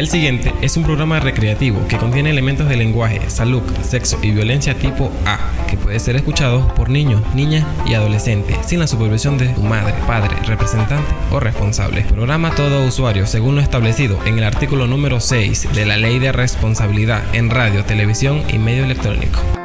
[0.00, 4.72] El siguiente es un programa recreativo que contiene elementos de lenguaje, salud, sexo y violencia
[4.72, 5.38] tipo A,
[5.68, 9.92] que puede ser escuchado por niños, niñas y adolescentes sin la supervisión de tu madre,
[10.06, 12.00] padre, representante o responsable.
[12.04, 16.32] Programa todo usuario según lo establecido en el artículo número 6 de la Ley de
[16.32, 19.59] Responsabilidad en Radio, Televisión y Medio Electrónico.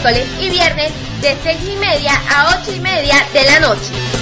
[0.00, 4.19] Miércoles y viernes de 6 y media a 8 y media de la noche.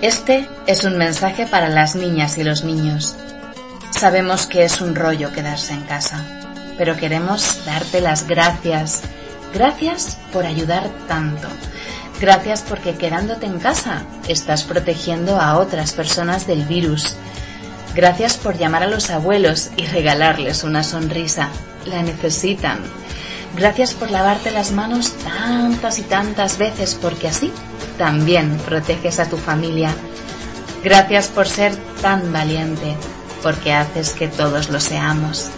[0.00, 3.16] Este es un mensaje para las niñas y los niños.
[3.90, 6.24] Sabemos que es un rollo quedarse en casa,
[6.78, 9.02] pero queremos darte las gracias.
[9.52, 11.48] Gracias por ayudar tanto.
[12.20, 17.16] Gracias porque quedándote en casa estás protegiendo a otras personas del virus.
[17.96, 21.48] Gracias por llamar a los abuelos y regalarles una sonrisa.
[21.86, 22.78] La necesitan.
[23.56, 27.52] Gracias por lavarte las manos tantas y tantas veces porque así
[27.98, 29.94] también proteges a tu familia.
[30.82, 32.96] Gracias por ser tan valiente
[33.42, 35.50] porque haces que todos lo seamos.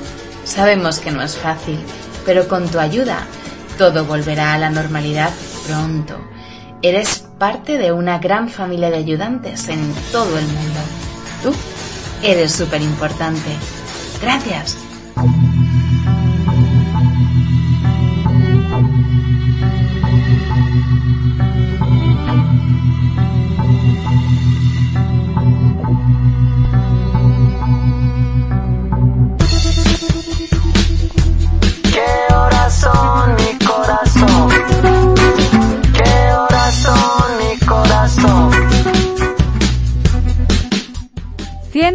[0.44, 1.78] Sabemos que no es fácil,
[2.26, 3.26] pero con tu ayuda
[3.78, 5.31] todo volverá a la normalidad
[5.66, 6.19] pronto.
[6.82, 10.81] Eres parte de una gran familia de ayudantes en todo el mundo.
[11.43, 11.52] Tú
[12.22, 13.50] eres súper importante.
[14.20, 14.76] Gracias.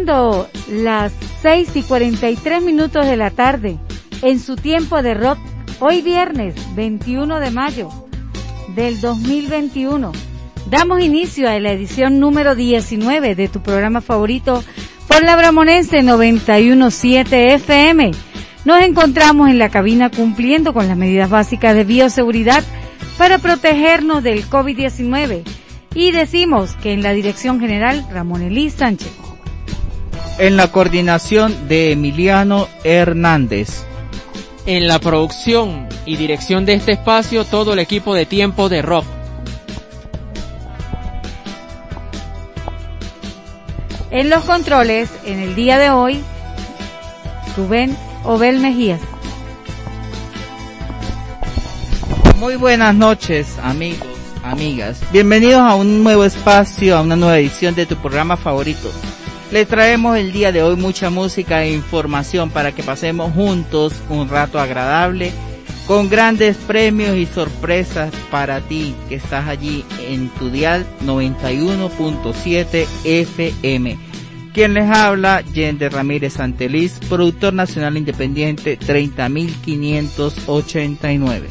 [0.06, 1.12] Las
[1.42, 3.76] 6 y 43 minutos de la tarde,
[4.22, 5.36] en su tiempo de rock,
[5.80, 7.88] hoy viernes 21 de mayo
[8.76, 10.12] del 2021,
[10.70, 14.62] damos inicio a la edición número 19 de tu programa favorito
[15.08, 18.12] por la Bramonense 917 FM.
[18.64, 22.62] Nos encontramos en la cabina cumpliendo con las medidas básicas de bioseguridad
[23.18, 25.42] para protegernos del COVID-19
[25.94, 29.25] y decimos que en la dirección general Ramón Elí Sánchez
[30.38, 33.84] en la coordinación de Emiliano Hernández.
[34.66, 39.04] En la producción y dirección de este espacio, todo el equipo de tiempo de rock.
[44.10, 46.22] En los controles, en el día de hoy,
[47.56, 49.00] Rubén Obel Mejías.
[52.38, 54.06] Muy buenas noches, amigos,
[54.42, 55.00] amigas.
[55.12, 58.90] Bienvenidos a un nuevo espacio, a una nueva edición de tu programa favorito,
[59.52, 64.28] le traemos el día de hoy mucha música e información para que pasemos juntos un
[64.28, 65.30] rato agradable
[65.86, 73.98] con grandes premios y sorpresas para ti que estás allí en tu dial 91.7 FM.
[74.52, 81.46] Quien les habla, Yende Ramírez Santeliz, productor nacional independiente 30589.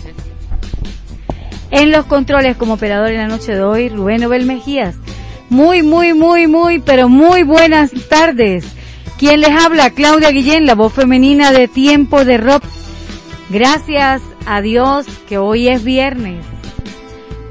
[1.71, 4.95] En los controles como operador en la noche de hoy, Rubén Obel Mejías
[5.49, 8.65] muy, muy, muy, muy, pero muy buenas tardes.
[9.17, 12.63] Quien les habla, Claudia Guillén, la voz femenina de Tiempo de Rock.
[13.49, 16.45] Gracias a Dios que hoy es viernes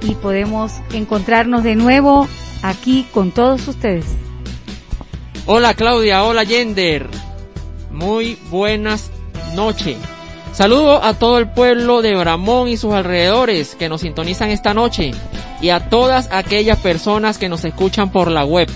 [0.02, 2.28] y podemos encontrarnos de nuevo
[2.62, 4.04] aquí con todos ustedes.
[5.46, 7.08] Hola Claudia, hola Yender.
[7.90, 9.10] Muy buenas
[9.54, 9.96] noches.
[10.52, 15.12] Saludo a todo el pueblo de Bramón y sus alrededores que nos sintonizan esta noche
[15.64, 18.68] y a todas aquellas personas que nos escuchan por la web.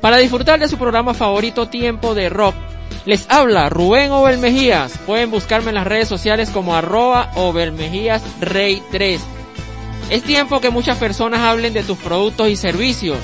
[0.00, 2.54] Para disfrutar de su programa favorito Tiempo de Rock,
[3.04, 4.96] les habla Rubén Mejías.
[5.04, 7.30] Pueden buscarme en las redes sociales como arroba
[7.76, 9.20] Mejías Rey 3.
[10.08, 13.18] Es tiempo que muchas personas hablen de tus productos y servicios.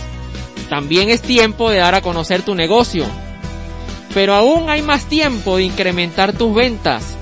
[0.68, 3.06] También es tiempo de dar a conocer tu negocio.
[4.12, 7.16] Pero aún hay más tiempo de incrementar tus ventas.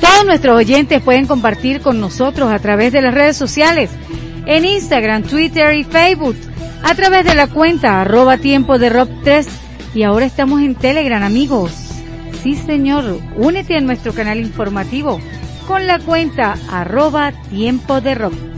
[0.00, 3.90] Todos nuestros oyentes pueden compartir con nosotros a través de las redes sociales,
[4.46, 6.36] en Instagram, Twitter y Facebook,
[6.82, 9.48] a través de la cuenta arroba tiempo de rock 3
[9.94, 11.72] y ahora estamos en Telegram amigos.
[12.42, 13.18] Sí, señor.
[13.36, 15.20] Únete a nuestro canal informativo
[15.66, 18.55] con la cuenta arroba tiempo de rock.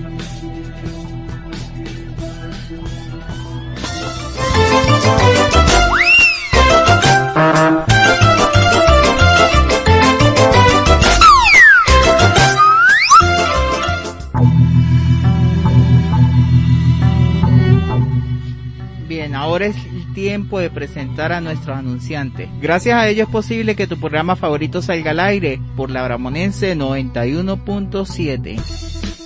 [19.06, 19.76] Bien, ahora es
[20.14, 22.48] tiempo de presentar a nuestros anunciantes.
[22.60, 26.76] Gracias a ellos es posible que tu programa favorito salga al aire por la Bramonense
[26.76, 29.17] 91.7.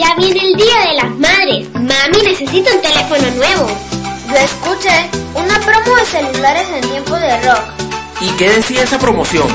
[0.00, 1.68] ya viene el Día de las Madres.
[1.74, 3.66] Mami, necesito un teléfono nuevo.
[4.28, 7.60] Yo escuché una promo de celulares en tiempo de rock.
[8.22, 9.46] ¿Y qué decía esa promoción?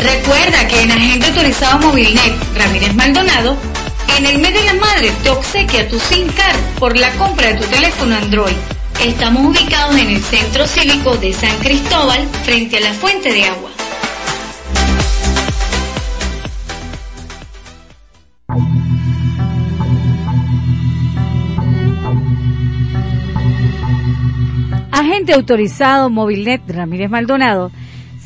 [0.00, 3.56] Recuerda que en Agente Autorizado Movilnet Ramírez Maldonado,
[4.18, 7.54] en el mes de la madre te obsequia tu SIM card por la compra de
[7.54, 8.56] tu teléfono Android.
[9.02, 13.70] Estamos ubicados en el Centro Cívico de San Cristóbal, frente a la fuente de agua.
[24.90, 27.70] Agente autorizado Movilnet Ramírez Maldonado.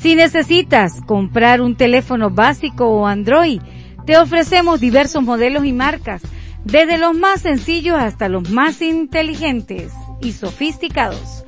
[0.01, 3.61] Si necesitas comprar un teléfono básico o Android,
[4.07, 6.23] te ofrecemos diversos modelos y marcas,
[6.65, 11.45] desde los más sencillos hasta los más inteligentes y sofisticados.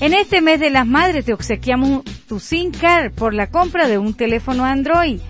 [0.00, 3.98] En este mes de las madres te obsequiamos tu SIM card por la compra de
[3.98, 5.20] un teléfono Android.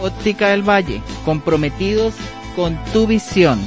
[0.00, 2.14] Óptica del Valle, comprometidos
[2.56, 3.60] con tu visión.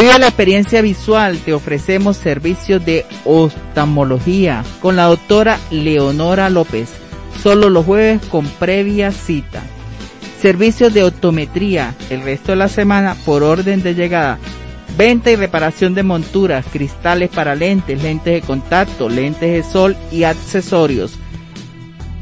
[0.00, 6.88] Vive la experiencia visual, te ofrecemos servicios de oftalmología con la doctora Leonora López,
[7.42, 9.62] solo los jueves con previa cita.
[10.40, 14.38] Servicios de optometría, el resto de la semana por orden de llegada.
[14.96, 20.24] Venta y reparación de monturas, cristales para lentes, lentes de contacto, lentes de sol y
[20.24, 21.12] accesorios.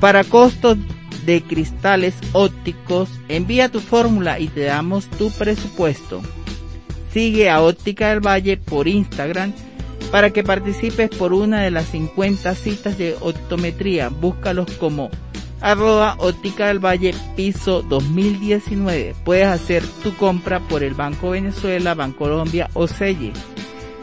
[0.01, 0.79] Para costos
[1.25, 6.23] de cristales ópticos, envía tu fórmula y te damos tu presupuesto.
[7.13, 9.53] Sigue a Óptica del Valle por Instagram
[10.11, 14.09] para que participes por una de las 50 citas de optometría.
[14.09, 15.11] Búscalos como
[15.61, 19.15] arroba óptica del valle piso 2019.
[19.25, 23.33] Puedes hacer tu compra por el Banco Venezuela, Banco Colombia o Selle.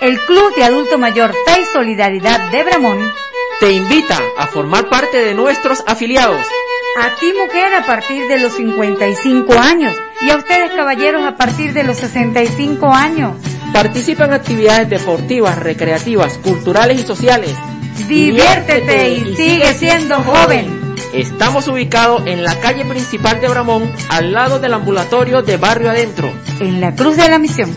[0.02, 3.14] El Club de Adulto Mayor Fe y Solidaridad de Bramón
[3.60, 6.46] te invita a formar parte de nuestros afiliados.
[7.00, 11.72] A ti mujer a partir de los 55 años y a ustedes caballeros a partir
[11.72, 13.32] de los 65 años.
[13.72, 17.54] Participa en actividades deportivas, recreativas, culturales y sociales.
[18.08, 20.94] Diviértete y sigue siendo joven.
[21.12, 26.30] Estamos ubicados en la calle principal de Bramón, al lado del ambulatorio de Barrio Adentro.
[26.60, 27.74] En la Cruz de la Misión.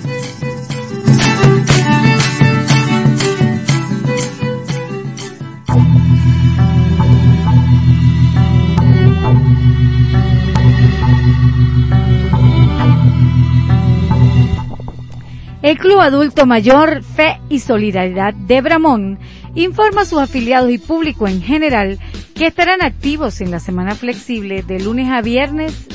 [15.62, 19.20] El Club Adulto Mayor Fe y Solidaridad de Bramón
[19.54, 22.00] informa a sus afiliados y público en general
[22.34, 25.86] que estarán activos en la semana flexible de lunes a viernes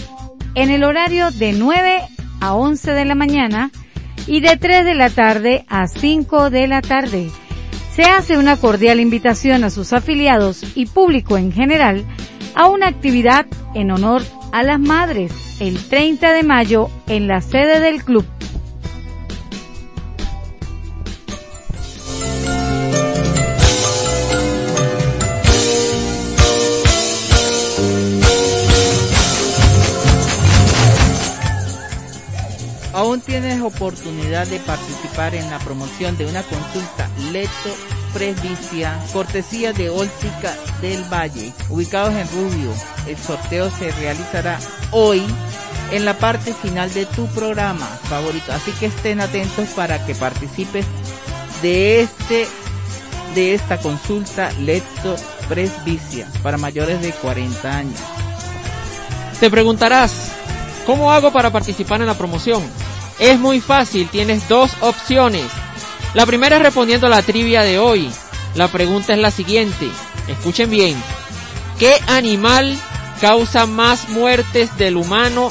[0.54, 2.02] en el horario de 9
[2.40, 3.72] a 11 de la mañana
[4.28, 7.28] y de 3 de la tarde a 5 de la tarde.
[7.92, 12.04] Se hace una cordial invitación a sus afiliados y público en general
[12.54, 17.80] a una actividad en honor a las madres el 30 de mayo en la sede
[17.80, 18.24] del club
[33.66, 37.50] oportunidad de participar en la promoción de una consulta Leto
[38.12, 42.72] Presbicia, cortesía de Óptica del Valle, ubicados en Rubio.
[43.06, 44.58] El sorteo se realizará
[44.90, 45.22] hoy
[45.92, 50.86] en la parte final de tu programa favorito, así que estén atentos para que participes
[51.62, 52.46] de este
[53.34, 55.16] de esta consulta Leto
[55.48, 58.00] Presbicia para mayores de 40 años.
[59.38, 60.32] Te preguntarás,
[60.86, 62.62] ¿cómo hago para participar en la promoción?
[63.18, 65.44] Es muy fácil, tienes dos opciones.
[66.14, 68.10] La primera es respondiendo a la trivia de hoy.
[68.54, 69.90] La pregunta es la siguiente,
[70.28, 70.96] escuchen bien.
[71.78, 72.78] ¿Qué animal
[73.20, 75.50] causa más muertes del humano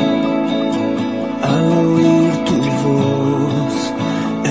[1.44, 3.76] al oír tu voz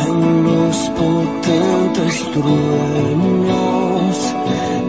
[0.05, 4.17] en los potentes truenos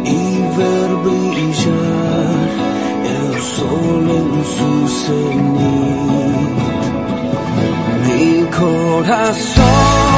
[0.06, 0.18] y
[0.56, 2.50] ver brillar
[3.16, 6.01] el sol en su cenit.
[8.62, 10.11] Mi corazón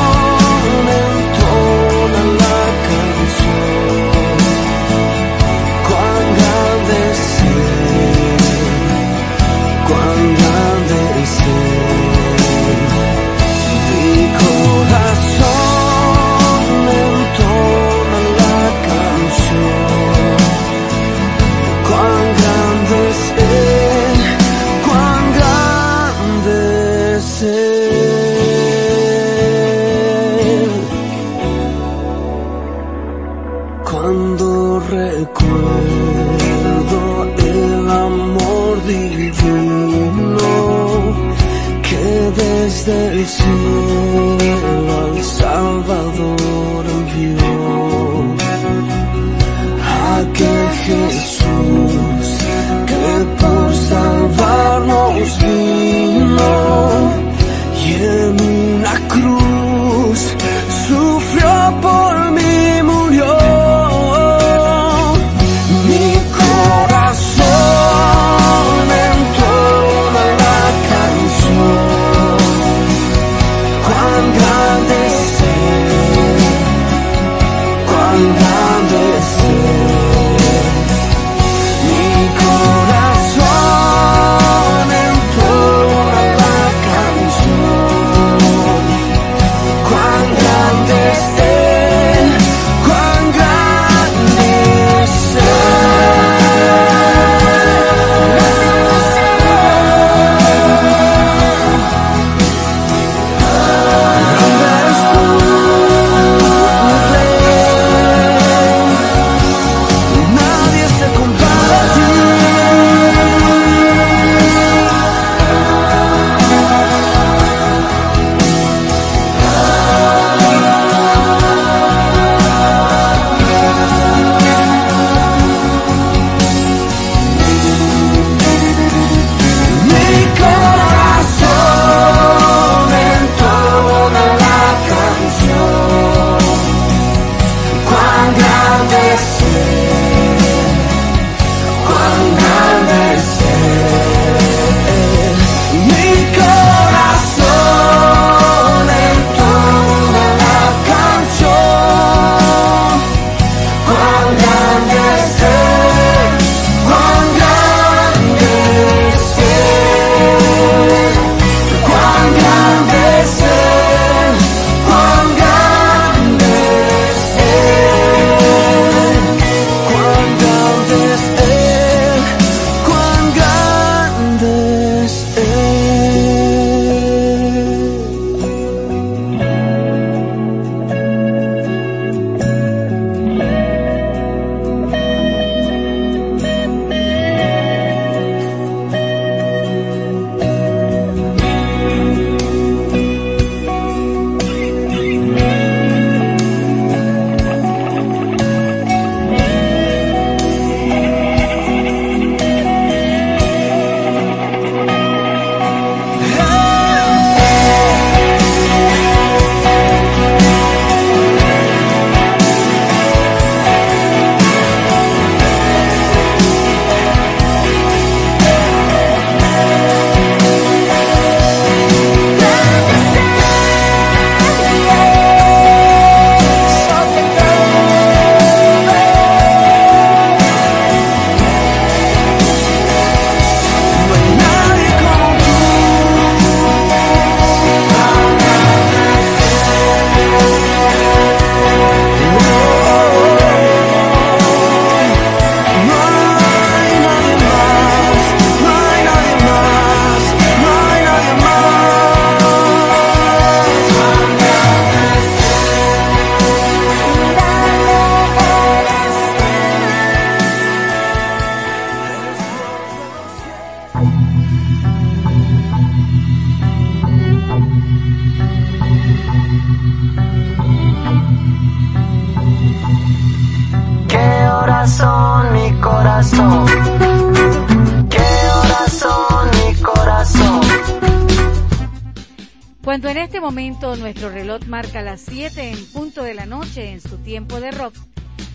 [282.83, 286.99] Cuando en este momento nuestro reloj marca las 7 en punto de la noche en
[286.99, 287.95] su tiempo de rock,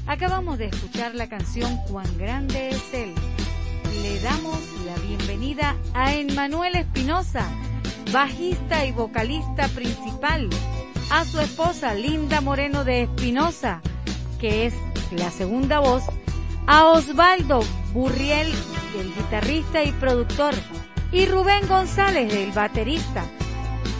[0.06, 3.14] acabamos de escuchar la canción Cuán grande es él.
[4.02, 7.48] Le damos la bienvenida a Emmanuel Espinosa,
[8.12, 10.50] bajista y vocalista principal,
[11.10, 13.80] a su esposa Linda Moreno de Espinosa,
[14.38, 14.74] que es
[15.10, 16.02] la segunda voz,
[16.66, 17.60] a Osvaldo
[17.94, 18.52] Burriel,
[19.00, 20.52] el guitarrista y productor,
[21.12, 23.24] y Rubén González, el baterista.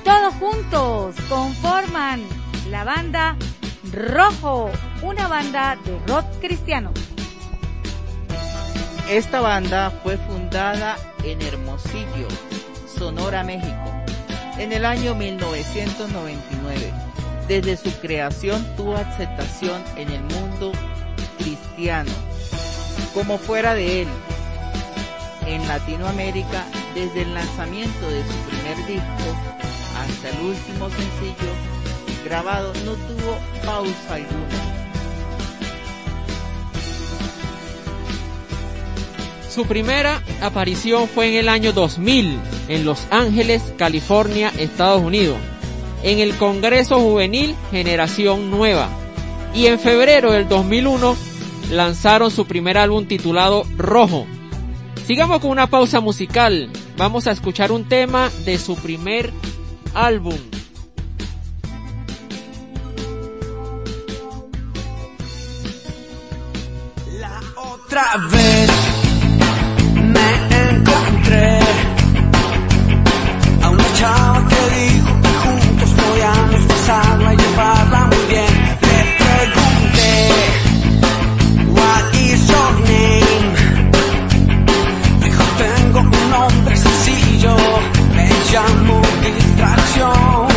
[0.05, 2.23] Todos juntos conforman
[2.71, 3.37] la banda
[3.93, 4.71] Rojo,
[5.03, 6.93] una banda de rock cristiano.
[9.09, 12.29] Esta banda fue fundada en Hermosillo,
[12.87, 13.93] Sonora, México,
[14.59, 16.93] en el año 1999.
[17.49, 20.73] Desde su creación tuvo aceptación en el mundo
[21.39, 22.11] cristiano,
[23.15, 24.09] como fuera de él.
[25.47, 29.59] En Latinoamérica, desde el lanzamiento de su primer disco
[30.01, 31.53] hasta el último sencillo
[32.25, 34.79] grabado, no tuvo pausa alguna.
[39.49, 45.39] Su primera aparición fue en el año 2000 en Los Ángeles, California, Estados Unidos,
[46.03, 48.89] en el Congreso Juvenil Generación Nueva.
[49.55, 51.17] Y en febrero del 2001
[51.71, 54.27] lanzaron su primer álbum titulado Rojo.
[55.07, 56.71] Sigamos con una pausa musical.
[56.99, 59.33] Vamos a escuchar un tema de su primer
[59.95, 60.39] álbum.
[67.21, 68.71] La otra vez
[69.95, 70.29] me
[70.71, 71.59] encontré
[73.63, 78.55] a una chava que dijo que juntos podíamos pasarla y llevarla muy bien.
[78.83, 80.13] Le pregunté,
[81.73, 83.55] what is your name?
[85.23, 87.57] Dijo, tengo un nombre sencillo,
[88.15, 89.48] me llamo distracción.
[89.59, 90.48] Cuando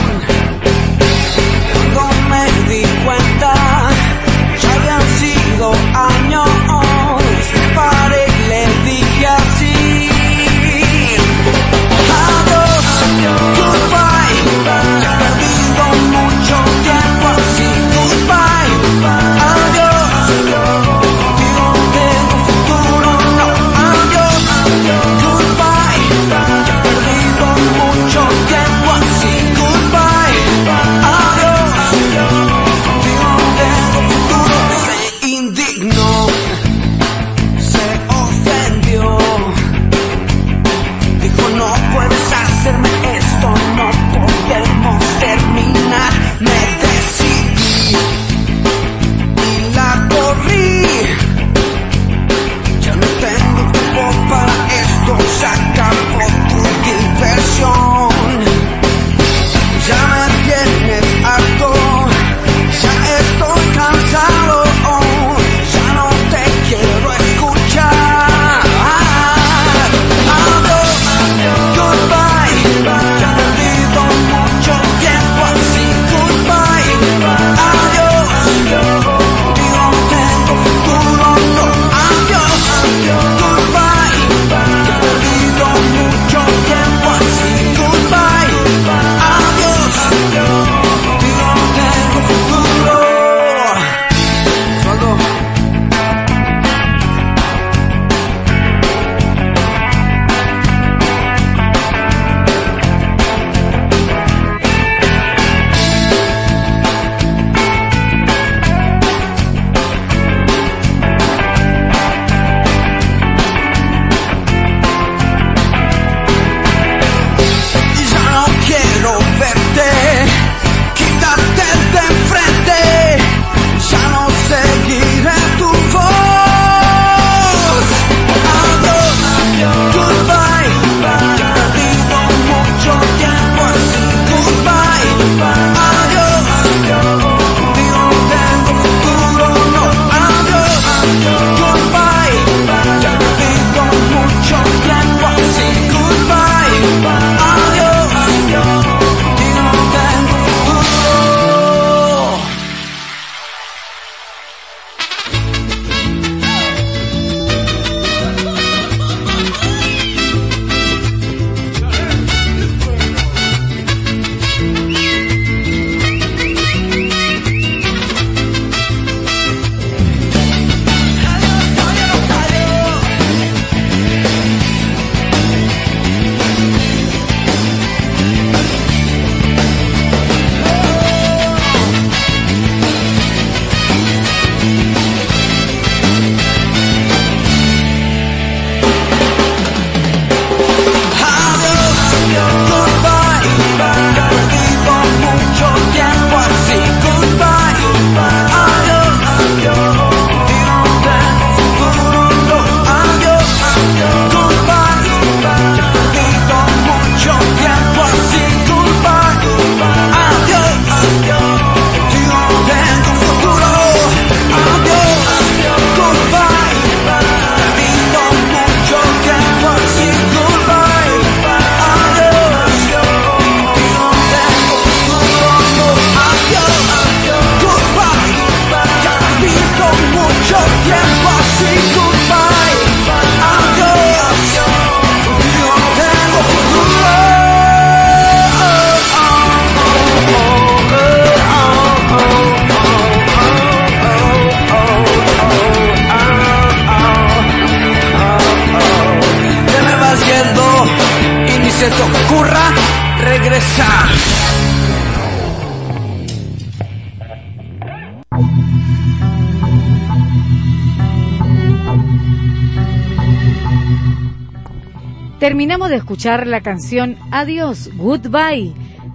[266.21, 268.73] escuchar la canción Adiós, Goodbye,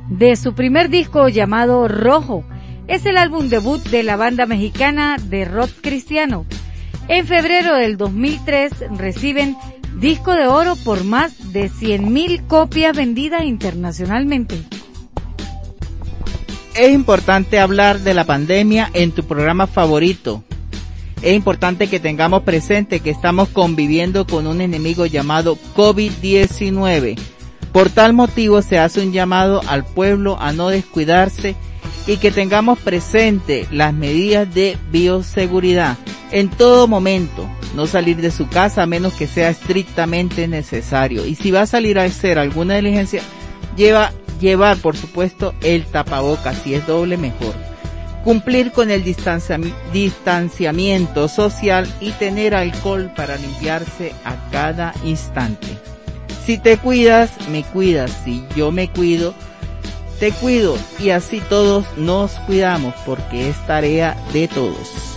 [0.08, 2.42] de su primer disco llamado Rojo.
[2.88, 6.46] Es el álbum debut de la banda mexicana de rock cristiano.
[7.06, 9.56] En febrero del 2003 reciben
[10.00, 14.56] disco de oro por más de 100.000 copias vendidas internacionalmente.
[16.74, 20.42] Es importante hablar de la pandemia en tu programa favorito,
[21.22, 27.18] es importante que tengamos presente que estamos conviviendo con un enemigo llamado COVID-19.
[27.72, 31.56] Por tal motivo se hace un llamado al pueblo a no descuidarse
[32.06, 35.96] y que tengamos presente las medidas de bioseguridad
[36.30, 37.48] en todo momento.
[37.74, 41.26] No salir de su casa a menos que sea estrictamente necesario.
[41.26, 43.20] Y si va a salir a hacer alguna diligencia,
[43.76, 47.75] lleva, llevar por supuesto el tapabocas, si es doble mejor
[48.26, 55.68] cumplir con el distanciamiento social y tener alcohol para limpiarse a cada instante.
[56.44, 58.10] Si te cuidas, me cuidas.
[58.24, 59.32] Si yo me cuido,
[60.18, 60.76] te cuido.
[60.98, 65.14] Y así todos nos cuidamos porque es tarea de todos.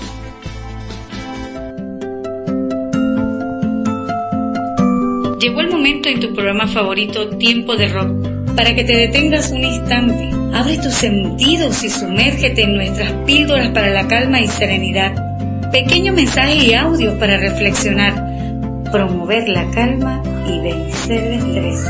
[5.39, 9.63] Llegó el momento en tu programa favorito, Tiempo de Rock, para que te detengas un
[9.63, 15.71] instante Abre tus sentidos y sumérgete en nuestras píldoras para la calma y serenidad.
[15.71, 21.85] Pequeño mensaje y audio para reflexionar, promover la calma y vencer el estrés.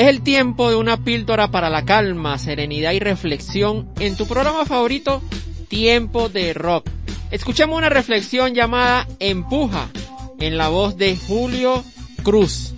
[0.00, 4.64] Es el tiempo de una píldora para la calma, serenidad y reflexión en tu programa
[4.64, 5.20] favorito,
[5.68, 6.88] Tiempo de Rock.
[7.30, 9.90] Escuchamos una reflexión llamada Empuja,
[10.38, 11.84] en la voz de Julio
[12.22, 12.72] Cruz.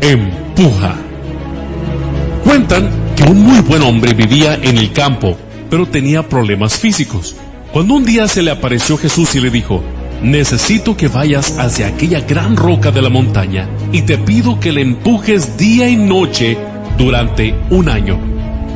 [0.00, 0.96] Empuja.
[2.42, 5.36] Cuentan que un muy buen hombre vivía en el campo,
[5.70, 7.36] pero tenía problemas físicos.
[7.72, 9.80] Cuando un día se le apareció Jesús y le dijo,
[10.22, 14.82] necesito que vayas hacia aquella gran roca de la montaña y te pido que le
[14.82, 16.58] empujes día y noche
[16.98, 18.18] durante un año.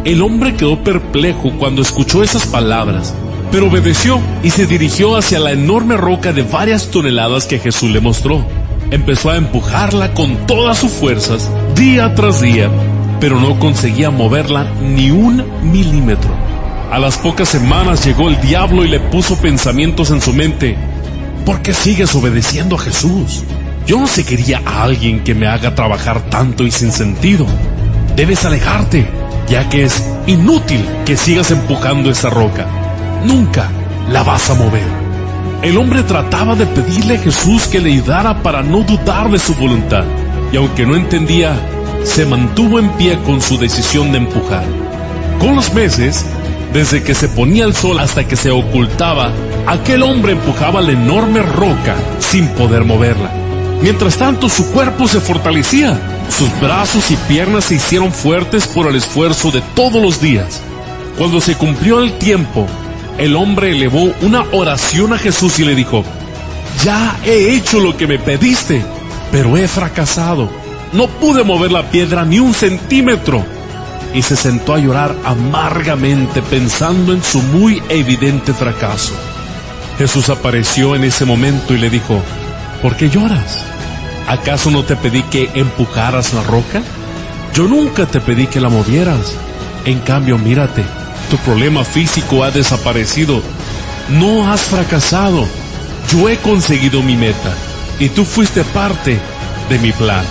[0.04, 3.14] El hombre quedó perplejo cuando escuchó esas palabras,
[3.50, 8.00] pero obedeció y se dirigió hacia la enorme roca de varias toneladas que Jesús le
[8.00, 8.44] mostró.
[8.90, 12.70] Empezó a empujarla con todas sus fuerzas, día tras día,
[13.20, 16.30] pero no conseguía moverla ni un milímetro.
[16.90, 20.76] A las pocas semanas llegó el diablo y le puso pensamientos en su mente.
[21.44, 23.44] ¿Por qué sigues obedeciendo a Jesús?
[23.86, 27.46] Yo no sé quería a alguien que me haga trabajar tanto y sin sentido.
[28.16, 29.06] Debes alejarte,
[29.46, 32.66] ya que es inútil que sigas empujando esa roca.
[33.24, 33.68] Nunca
[34.10, 34.86] la vas a mover.
[35.62, 39.54] El hombre trataba de pedirle a Jesús que le ayudara para no dudar de su
[39.54, 40.04] voluntad,
[40.50, 41.54] y aunque no entendía,
[42.04, 44.64] se mantuvo en pie con su decisión de empujar.
[45.38, 46.24] Con los meses,
[46.74, 49.30] desde que se ponía el sol hasta que se ocultaba,
[49.64, 53.30] aquel hombre empujaba la enorme roca sin poder moverla.
[53.80, 56.00] Mientras tanto, su cuerpo se fortalecía.
[56.36, 60.60] Sus brazos y piernas se hicieron fuertes por el esfuerzo de todos los días.
[61.16, 62.66] Cuando se cumplió el tiempo,
[63.18, 66.04] el hombre elevó una oración a Jesús y le dijo,
[66.82, 68.82] ya he hecho lo que me pediste,
[69.30, 70.50] pero he fracasado.
[70.92, 73.44] No pude mover la piedra ni un centímetro.
[74.14, 79.12] Y se sentó a llorar amargamente pensando en su muy evidente fracaso.
[79.98, 82.22] Jesús apareció en ese momento y le dijo,
[82.80, 83.64] ¿por qué lloras?
[84.26, 86.82] ¿Acaso no te pedí que empujaras la roca?
[87.54, 89.34] Yo nunca te pedí que la movieras.
[89.84, 90.84] En cambio, mírate,
[91.30, 93.42] tu problema físico ha desaparecido.
[94.08, 95.46] No has fracasado.
[96.10, 97.54] Yo he conseguido mi meta
[97.98, 99.18] y tú fuiste parte
[99.68, 100.24] de mi plan.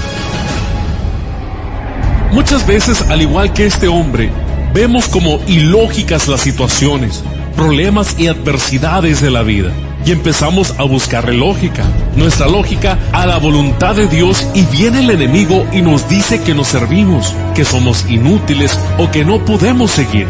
[2.33, 4.31] Muchas veces, al igual que este hombre,
[4.73, 7.23] vemos como ilógicas las situaciones
[7.55, 9.71] problemas y adversidades de la vida.
[10.03, 11.83] Y empezamos a buscarle lógica,
[12.15, 16.55] nuestra lógica a la voluntad de Dios y viene el enemigo y nos dice que
[16.55, 20.27] nos servimos, que somos inútiles o que no podemos seguir.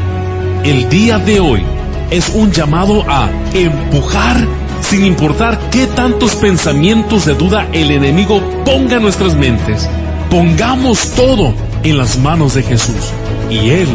[0.65, 1.63] El día de hoy
[2.11, 4.45] es un llamado a empujar
[4.81, 9.89] sin importar qué tantos pensamientos de duda el enemigo ponga en nuestras mentes.
[10.29, 11.53] Pongamos todo
[11.84, 13.12] en las manos de Jesús
[13.50, 13.89] y Él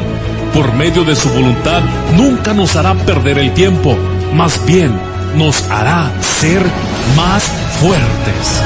[0.54, 1.82] por medio de su voluntad,
[2.16, 3.96] nunca nos hará perder el tiempo.
[4.34, 4.90] Más bien,
[5.36, 6.62] nos hará ser
[7.16, 7.44] más
[7.80, 8.62] fuertes.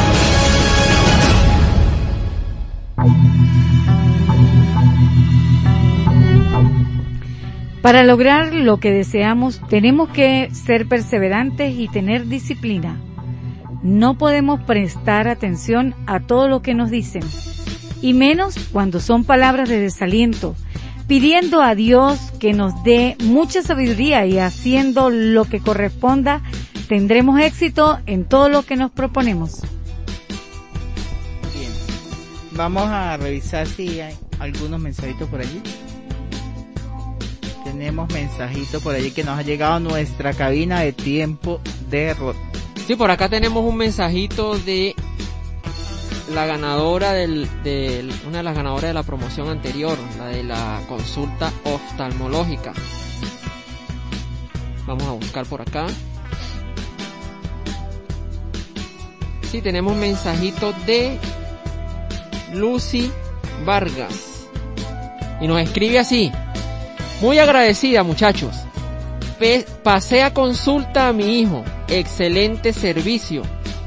[7.82, 12.96] Para lograr lo que deseamos tenemos que ser perseverantes y tener disciplina.
[13.82, 17.22] No podemos prestar atención a todo lo que nos dicen,
[18.02, 20.54] y menos cuando son palabras de desaliento,
[21.06, 26.42] pidiendo a Dios que nos dé mucha sabiduría y haciendo lo que corresponda,
[26.88, 29.60] tendremos éxito en todo lo que nos proponemos.
[31.54, 31.70] Bien.
[32.56, 35.62] Vamos a revisar si hay algunos mensajitos por allí.
[37.64, 42.36] Tenemos mensajitos por allí que nos ha llegado a nuestra cabina de tiempo de rock.
[42.86, 44.96] Sí, por acá tenemos un mensajito de
[46.30, 50.80] la ganadora del, del, una de las ganadoras de la promoción anterior, la de la
[50.88, 52.72] consulta oftalmológica.
[54.86, 55.86] Vamos a buscar por acá.
[59.50, 61.18] Sí, tenemos mensajito de
[62.52, 63.10] Lucy
[63.64, 64.48] Vargas.
[65.40, 66.32] Y nos escribe así.
[67.20, 68.56] Muy agradecida muchachos.
[69.82, 71.64] Pasé a consulta a mi hijo.
[71.88, 73.42] Excelente servicio.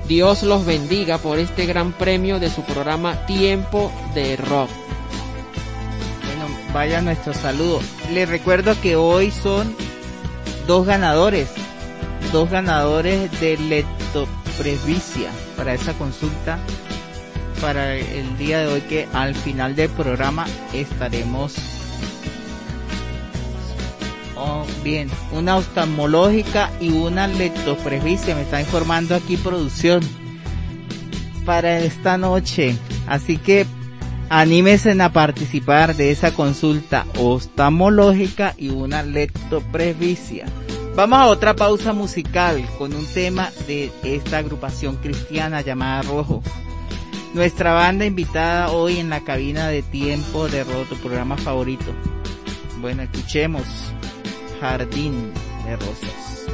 [0.08, 4.70] Dios los bendiga por este gran premio de su programa Tiempo de Rock.
[6.26, 7.80] Bueno, vaya nuestro saludo.
[8.14, 9.76] Les recuerdo que hoy son
[10.68, 11.49] dos ganadores.
[12.32, 16.60] Dos ganadores de leptopresbicia para esa consulta
[17.62, 21.56] para el día de hoy que al final del programa estaremos
[24.38, 30.02] Oh, bien, una oftalmológica y una leptopresbicia, me está informando aquí producción
[31.46, 32.76] para esta noche.
[33.08, 33.66] Así que
[34.30, 40.46] anímense a participar de esa consulta oftalmológica y una leptopresbicia.
[40.96, 46.42] Vamos a otra pausa musical con un tema de esta agrupación cristiana llamada Rojo.
[47.34, 51.94] Nuestra banda invitada hoy en la cabina de tiempo de Roto, programa favorito.
[52.80, 53.94] Bueno, escuchemos
[54.66, 55.32] Jardín
[55.63, 56.45] de Rosas.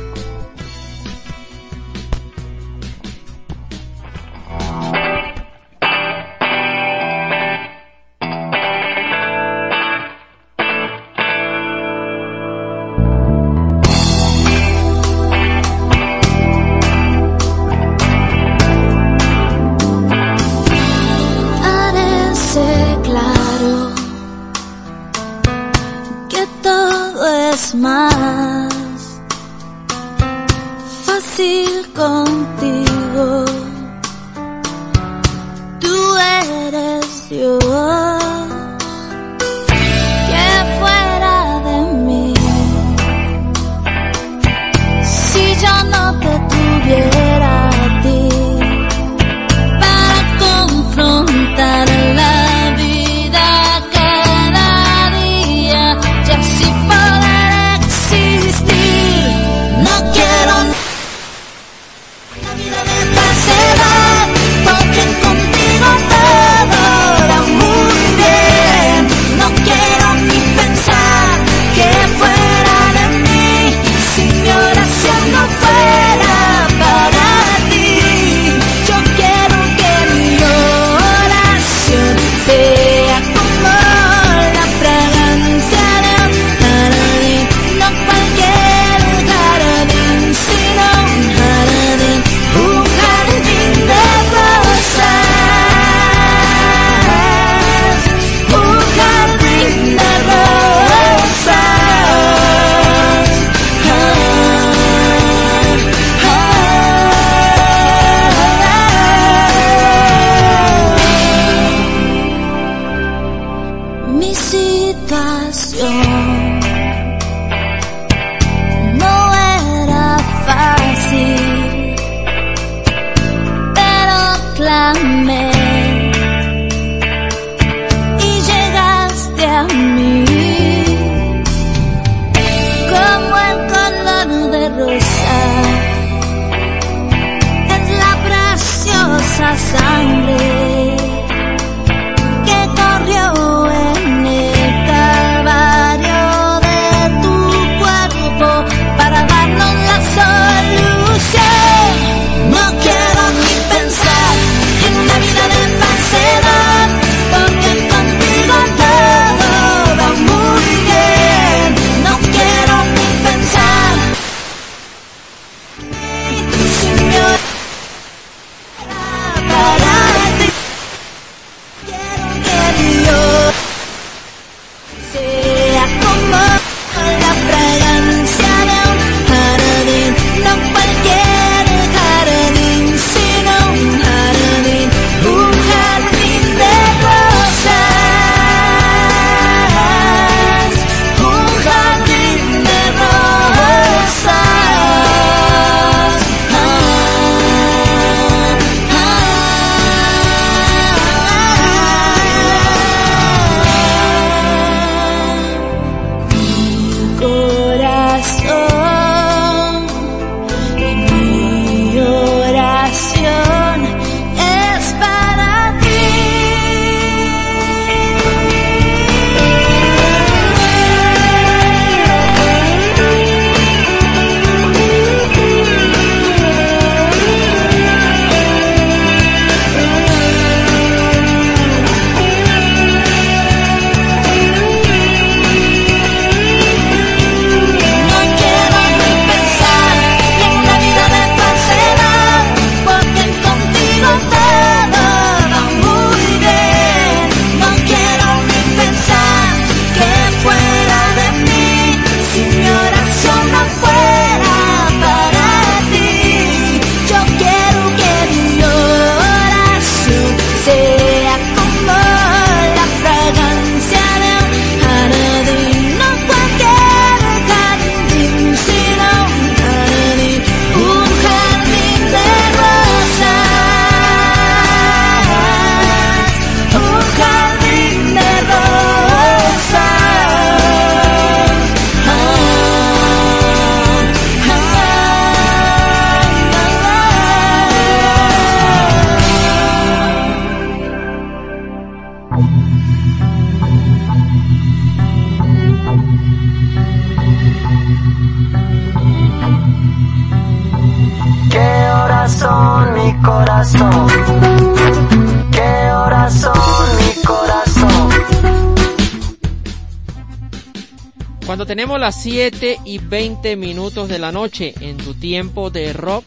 [311.71, 316.25] Tenemos las 7 y 20 minutos de la noche en tu tiempo de rock,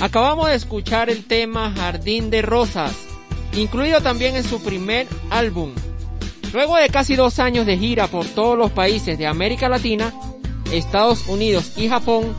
[0.00, 2.92] acabamos de escuchar el tema Jardín de Rosas,
[3.54, 5.72] incluido también en su primer álbum.
[6.52, 10.14] Luego de casi dos años de gira por todos los países de América Latina,
[10.70, 12.32] Estados Unidos y Japón,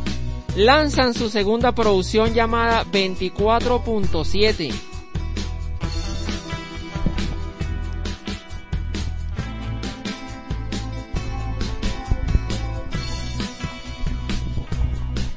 [0.55, 4.94] lanzan su segunda producción llamada 24.7.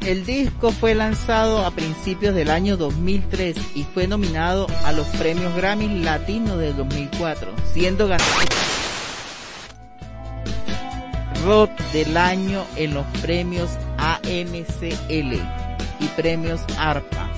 [0.09, 5.55] El disco fue lanzado a principios del año 2003 y fue nominado a los premios
[5.55, 8.47] Grammy Latino del 2004, siendo ganador
[11.45, 15.43] rock del año en los premios AMCL
[16.01, 17.29] y premios ARPA.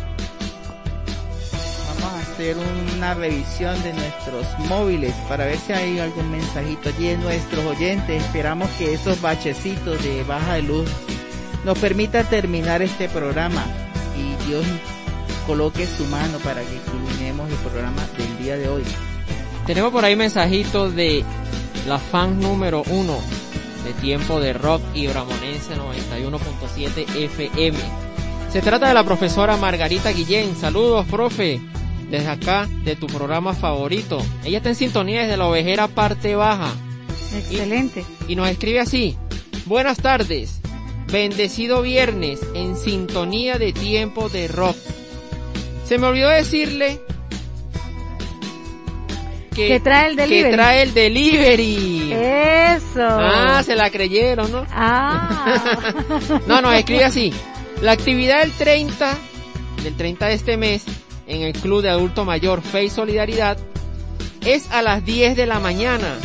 [1.89, 2.57] Vamos a hacer
[2.97, 8.23] una revisión de nuestros móviles para ver si hay algún mensajito allí de nuestros oyentes.
[8.23, 10.89] Esperamos que esos bachecitos de baja de luz
[11.65, 13.65] nos permita terminar este programa
[14.17, 14.65] y Dios
[15.47, 18.83] coloque su mano para que culminemos el programa del día de hoy.
[19.67, 21.25] Tenemos por ahí mensajitos de
[21.87, 23.19] la fan número uno
[23.85, 27.79] de Tiempo de Rock y Bramonense 91.7 FM.
[28.51, 30.57] Se trata de la profesora Margarita Guillén.
[30.57, 31.61] Saludos, profe.
[32.11, 34.21] Desde acá, de tu programa favorito.
[34.45, 36.73] Ella está en sintonía desde la ovejera parte baja.
[37.33, 38.05] Excelente.
[38.27, 39.17] Y, y nos escribe así.
[39.67, 40.60] Buenas tardes.
[41.13, 44.77] Bendecido viernes en sintonía de tiempo de rock.
[45.85, 47.01] Se me olvidó decirle
[49.55, 50.51] que, que trae el delivery.
[50.51, 52.13] Que trae el delivery.
[52.13, 53.07] Eso.
[53.09, 54.65] Ah, se la creyeron, ¿no?
[54.71, 55.93] Ah.
[56.47, 57.33] no, no, escribe así.
[57.83, 59.19] La actividad del 30,
[59.83, 60.85] del 30 de este mes,
[61.27, 63.59] en el Club de Adulto Mayor Fe y Solidaridad,
[64.45, 66.19] es a las 10 de la mañana.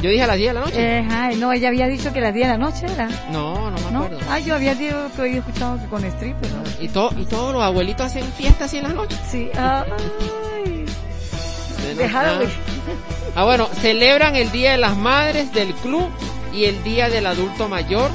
[0.00, 0.98] Yo dije a las 10 de la noche.
[0.98, 3.08] Eh, ay, no, ella había dicho que a las 10 de la noche era.
[3.30, 4.02] No, no me ¿No?
[4.04, 4.18] acuerdo.
[4.30, 6.62] Ah, yo había dicho que había escuchado que con stripper, ¿no?
[6.80, 9.18] Y, to, y todos los abuelitos hacen fiestas así en las noches.
[9.30, 9.50] Sí.
[9.56, 10.84] Ay.
[13.34, 16.08] Ah, bueno, celebran el Día de las Madres del club
[16.52, 18.10] y el Día del Adulto Mayor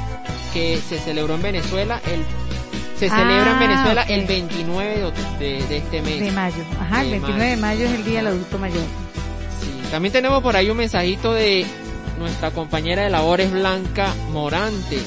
[0.54, 2.24] que se celebró en Venezuela el
[3.00, 6.20] se celebra en Ah, Venezuela el 29 de, de- de este mes.
[6.20, 6.64] De mayo.
[6.80, 8.84] Ajá, el De 29 de mayo es el día del adulto mayor.
[9.92, 11.66] También tenemos por ahí un mensajito de
[12.18, 15.04] nuestra compañera de labores Blanca Morantes.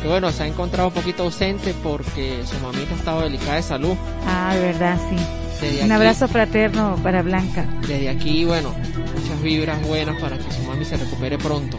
[0.00, 3.62] Que bueno, se ha encontrado un poquito ausente porque su mamita ha estado delicada de
[3.62, 3.94] salud.
[4.26, 5.16] Ah, de verdad, sí.
[5.60, 7.66] Desde Un aquí- abrazo fraterno para Blanca.
[7.86, 8.74] Desde aquí, bueno,
[9.14, 11.78] muchas vibras buenas para que su mami se recupere pronto.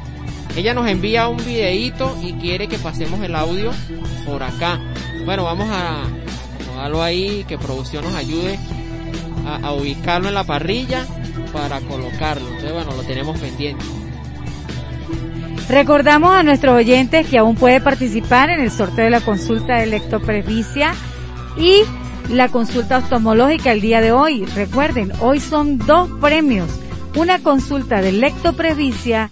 [0.55, 3.71] Ella nos envía un videíto y quiere que pasemos el audio
[4.25, 4.79] por acá.
[5.25, 6.03] Bueno, vamos a
[6.61, 8.57] acomodarlo ahí, que producción nos ayude
[9.45, 11.05] a, a ubicarlo en la parrilla
[11.53, 12.47] para colocarlo.
[12.47, 13.85] Entonces, bueno, lo tenemos pendiente.
[15.69, 19.85] Recordamos a nuestros oyentes que aún puede participar en el sorteo de la consulta de
[19.85, 20.93] lectoprevicia
[21.57, 21.83] y
[22.29, 24.45] la consulta oftalmológica el día de hoy.
[24.45, 26.69] Recuerden, hoy son dos premios.
[27.15, 29.29] Una consulta de lectoprevicia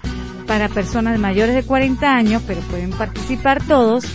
[0.48, 4.06] para personas mayores de 40 años, pero pueden participar todos,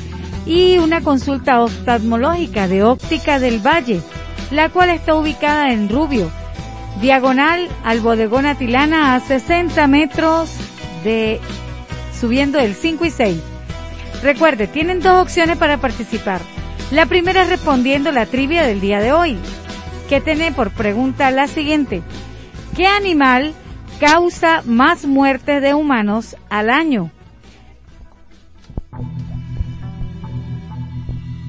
[0.47, 4.01] y una consulta oftalmológica de óptica del Valle,
[4.51, 6.31] la cual está ubicada en Rubio,
[7.01, 10.51] diagonal al bodegón Atilana a 60 metros
[11.05, 11.41] de
[12.19, 13.39] subiendo el 5 y 6.
[14.23, 16.41] Recuerde, tienen dos opciones para participar.
[16.91, 19.37] La primera es respondiendo la trivia del día de hoy,
[20.09, 22.03] que tiene por pregunta la siguiente.
[22.75, 23.55] ¿Qué animal
[24.01, 27.11] causa más muertes de humanos al año?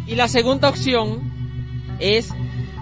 [0.07, 1.19] Y la segunda opción
[1.99, 2.33] es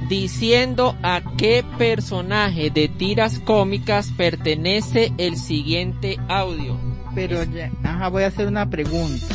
[0.08, 6.78] diciendo a qué personaje de tiras cómicas pertenece el siguiente audio.
[7.14, 9.26] Pero ya, ajá, voy a hacer una pregunta.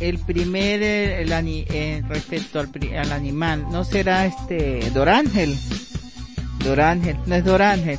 [0.00, 5.56] El primer, el, eh, respecto al, animal, ¿no será este Dorángel?
[6.62, 7.98] Dorángel, no es Dorángel.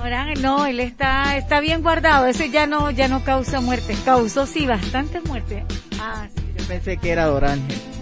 [0.00, 2.26] Orángel, no, él está, está bien guardado.
[2.26, 3.98] Ese ya no, ya no causa muertes.
[4.04, 5.64] Causó sí bastantes muertes.
[5.98, 6.42] Ah, sí.
[6.58, 7.95] Yo pensé que era Dorángel.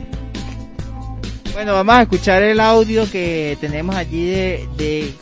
[1.55, 5.15] Bueno, vamos a escuchar el audio que tenemos allí de,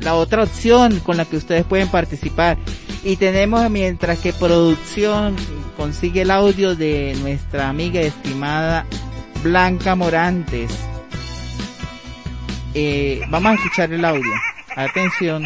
[0.00, 2.58] la otra opción con la que ustedes pueden participar.
[3.02, 5.34] Y tenemos mientras que producción
[5.78, 8.84] consigue el audio de nuestra amiga estimada
[9.42, 10.70] Blanca Morantes.
[12.74, 14.32] Eh, vamos a escuchar el audio.
[14.76, 15.42] Atención.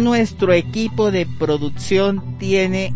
[0.00, 2.94] Nuestro equipo de producción tiene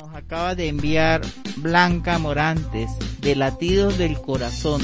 [0.00, 1.22] Nos acaba de enviar
[1.56, 2.90] Blanca Morantes
[3.20, 4.80] de Latidos del Corazón,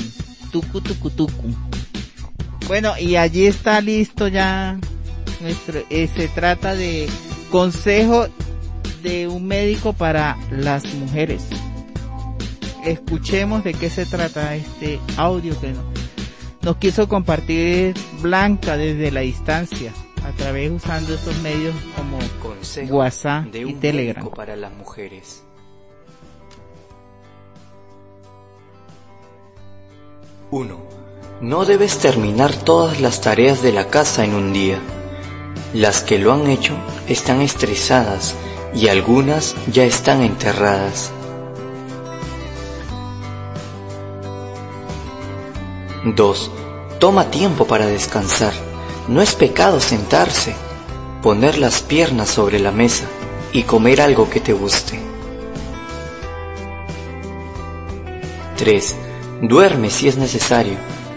[0.50, 1.54] tucu tucu tucu.
[2.66, 4.78] Bueno, y allí está listo ya
[5.90, 7.08] eh, se trata de
[7.50, 8.26] consejo
[9.02, 11.42] de un médico para las mujeres
[12.86, 15.84] escuchemos de qué se trata este audio que nos,
[16.66, 19.92] nos quiso compartir Blanca desde la distancia
[20.24, 24.28] a través usando estos medios como Consejo WhatsApp de y Telegram.
[24.30, 25.44] para las mujeres.
[30.50, 30.80] Uno.
[31.40, 34.80] No debes terminar todas las tareas de la casa en un día.
[35.72, 36.74] Las que lo han hecho
[37.06, 38.34] están estresadas
[38.74, 41.12] y algunas ya están enterradas.
[46.14, 46.50] 2.
[47.00, 48.52] Toma tiempo para descansar.
[49.08, 50.54] No es pecado sentarse,
[51.20, 53.06] poner las piernas sobre la mesa
[53.52, 55.00] y comer algo que te guste.
[58.56, 58.96] 3.
[59.42, 60.76] Duerme si es necesario,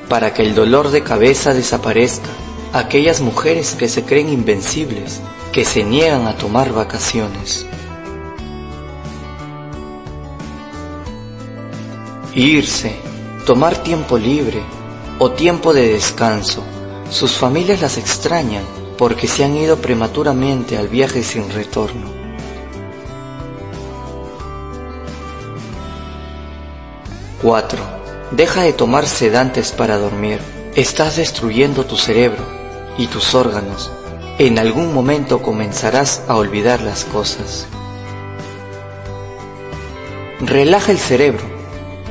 [0.10, 2.30] para que el dolor de cabeza desaparezca.
[2.74, 5.22] Aquellas mujeres que se creen invencibles,
[5.52, 7.66] que se niegan a tomar vacaciones.
[12.36, 12.96] Irse,
[13.46, 14.62] tomar tiempo libre
[15.20, 16.64] o tiempo de descanso.
[17.12, 18.64] Sus familias las extrañan
[18.98, 22.10] porque se han ido prematuramente al viaje sin retorno.
[27.42, 27.80] Cuatro.
[28.32, 30.40] Deja de tomar sedantes para dormir.
[30.76, 32.44] Estás destruyendo tu cerebro
[32.98, 33.92] y tus órganos.
[34.38, 37.68] En algún momento comenzarás a olvidar las cosas.
[40.40, 41.44] Relaja el cerebro,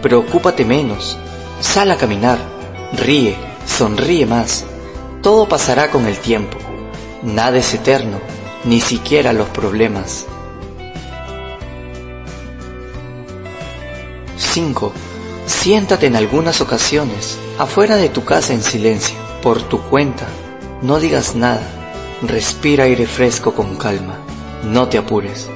[0.03, 1.17] preocúpate menos,
[1.61, 2.58] sal a caminar,
[2.93, 3.37] ríe,
[3.67, 4.65] sonríe más.
[5.23, 6.59] Todo pasará con el tiempo.
[7.23, 8.21] Nada es eterno,
[8.65, 10.27] ni siquiera los problemas.
[14.37, 14.93] 5.
[15.47, 20.27] Siéntate en algunas ocasiones afuera de tu casa en silencio, por tu cuenta.
[20.83, 21.63] No digas nada.
[22.23, 24.19] Respira aire fresco con calma.
[24.65, 25.49] No te apures.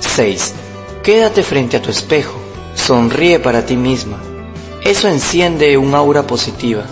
[0.00, 0.54] 6.
[1.02, 2.38] Quédate frente a tu espejo.
[2.74, 4.18] Sonríe para ti misma.
[4.84, 6.84] Eso enciende un aura positiva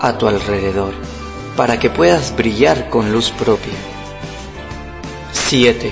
[0.00, 0.94] a tu alrededor
[1.56, 3.74] para que puedas brillar con luz propia.
[5.32, 5.90] 7.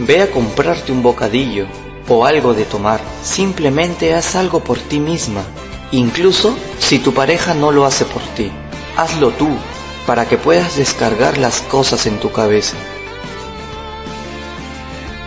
[0.00, 1.66] Ve a comprarte un bocadillo
[2.08, 3.00] o algo de tomar.
[3.22, 5.42] Simplemente haz algo por ti misma.
[5.92, 8.50] Incluso si tu pareja no lo hace por ti.
[8.96, 9.48] Hazlo tú
[10.06, 12.76] para que puedas descargar las cosas en tu cabeza.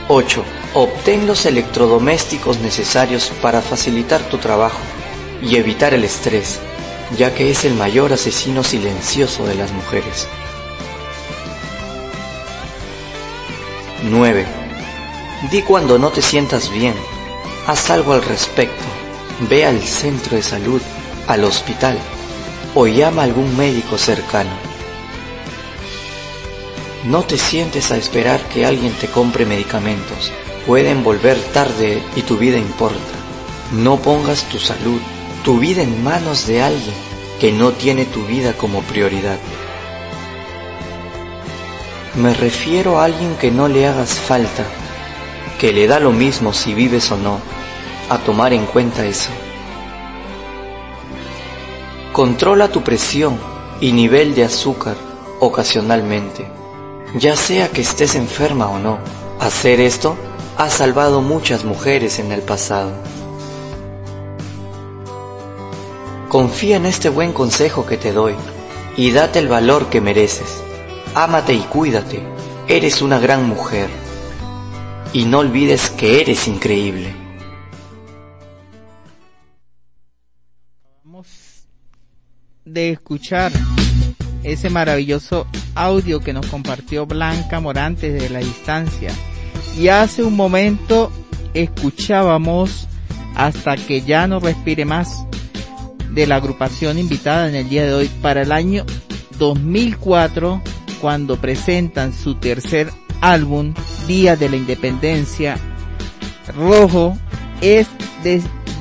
[0.09, 0.43] 8.
[0.75, 4.79] Obtén los electrodomésticos necesarios para facilitar tu trabajo
[5.41, 6.59] y evitar el estrés,
[7.17, 10.27] ya que es el mayor asesino silencioso de las mujeres.
[14.03, 14.45] 9.
[15.51, 16.95] Di cuando no te sientas bien.
[17.67, 18.83] Haz algo al respecto.
[19.49, 20.81] Ve al centro de salud,
[21.27, 21.97] al hospital
[22.75, 24.51] o llama a algún médico cercano.
[27.05, 30.31] No te sientes a esperar que alguien te compre medicamentos.
[30.65, 32.97] Pueden volver tarde y tu vida importa.
[33.73, 35.01] No pongas tu salud,
[35.43, 36.95] tu vida en manos de alguien
[37.39, 39.37] que no tiene tu vida como prioridad.
[42.15, 44.63] Me refiero a alguien que no le hagas falta,
[45.59, 47.39] que le da lo mismo si vives o no,
[48.09, 49.31] a tomar en cuenta eso.
[52.13, 53.37] Controla tu presión
[53.81, 54.95] y nivel de azúcar
[55.39, 56.47] ocasionalmente,
[57.15, 58.99] ya sea que estés enferma o no.
[59.39, 60.15] Hacer esto
[60.57, 62.93] ha salvado muchas mujeres en el pasado.
[66.29, 68.35] Confía en este buen consejo que te doy
[68.97, 70.63] y date el valor que mereces.
[71.15, 72.21] Ámate y cuídate.
[72.67, 73.89] Eres una gran mujer.
[75.11, 77.13] Y no olvides que eres increíble.
[81.03, 81.67] Vamos
[82.65, 83.51] de escuchar
[84.43, 85.45] ese maravilloso
[85.75, 89.11] audio que nos compartió Blanca Morantes de la distancia.
[89.77, 91.11] Y hace un momento
[91.53, 92.87] escuchábamos
[93.35, 95.25] hasta que ya no respire más
[96.11, 98.85] de la agrupación invitada en el día de hoy para el año
[99.39, 100.61] 2004
[101.01, 103.73] cuando presentan su tercer álbum
[104.07, 105.57] Día de la Independencia
[106.55, 107.17] Rojo
[107.61, 107.87] es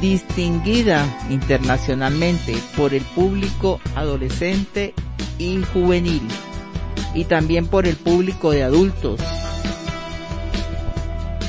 [0.01, 4.95] distinguida internacionalmente por el público adolescente
[5.39, 6.23] y juvenil
[7.15, 9.21] y también por el público de adultos.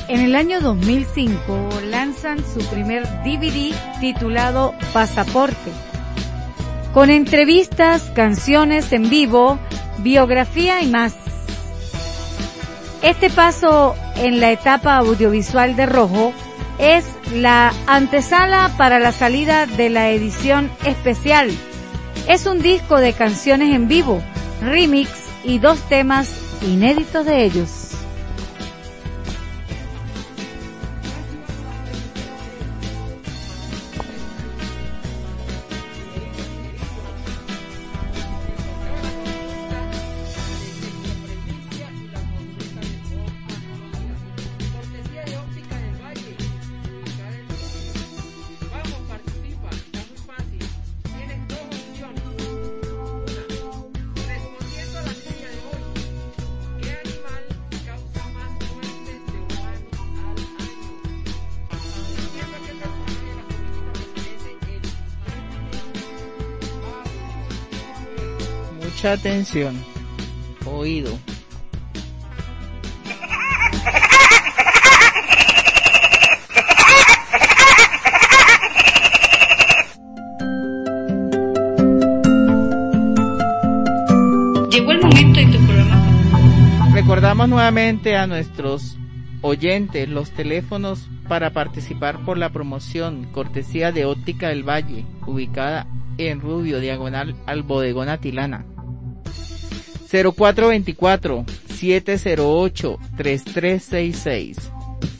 [0.06, 5.72] En el año 2005 lanzan su primer DVD titulado Pasaporte,
[6.92, 9.58] con entrevistas, canciones en vivo,
[9.98, 11.14] biografía y más.
[13.00, 16.34] Este paso en la etapa audiovisual de Rojo
[16.78, 21.50] es la antesala para la salida de la edición especial.
[22.28, 24.22] Es un disco de canciones en vivo,
[24.60, 25.08] remix
[25.44, 26.28] y dos temas
[26.62, 27.83] inéditos de ellos.
[69.04, 69.78] Mucha atención.
[70.64, 71.10] Oído.
[84.70, 86.94] Llegó el momento en tu programa.
[86.94, 88.96] Recordamos nuevamente a nuestros
[89.42, 95.86] oyentes los teléfonos para participar por la promoción cortesía de Óptica del Valle, ubicada
[96.16, 98.64] en Rubio, diagonal al Bodegón Atilana.
[100.22, 104.74] 0424 708 3366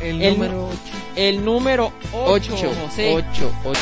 [0.00, 0.78] El, número 8.
[1.16, 3.12] El número 8, 8, José.
[3.12, 3.80] 8, 8.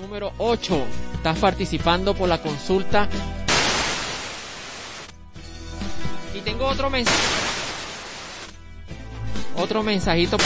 [0.00, 0.86] Número 8.
[1.12, 3.10] Estás participando por la consulta.
[6.34, 7.18] Y tengo otro mensaje.
[9.58, 10.38] Otro mensajito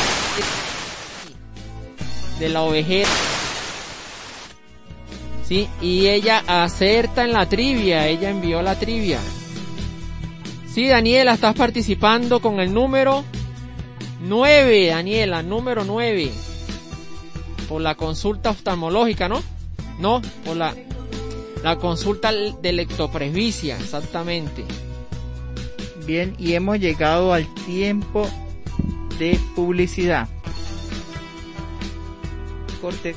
[2.40, 3.08] de la ovejera.
[5.46, 9.20] Sí, y ella acerta en la trivia, ella envió la trivia.
[10.66, 13.24] Sí, Daniela, estás participando con el número
[14.22, 16.32] 9, Daniela, número 9.
[17.68, 19.40] Por la consulta oftalmológica, ¿no?
[20.00, 20.74] No, por la,
[21.62, 24.64] la consulta de lectopresbicia, exactamente.
[26.06, 28.28] Bien, y hemos llegado al tiempo
[29.18, 30.28] de publicidad.
[32.80, 33.14] Corte.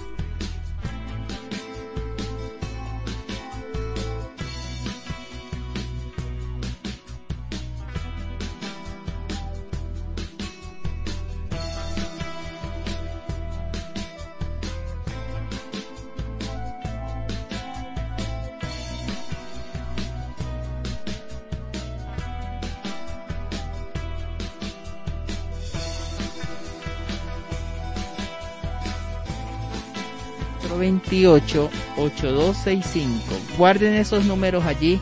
[30.79, 33.35] Cuatro veintiocho ocho dos seis cinco.
[33.57, 34.99] Guarden esos números allí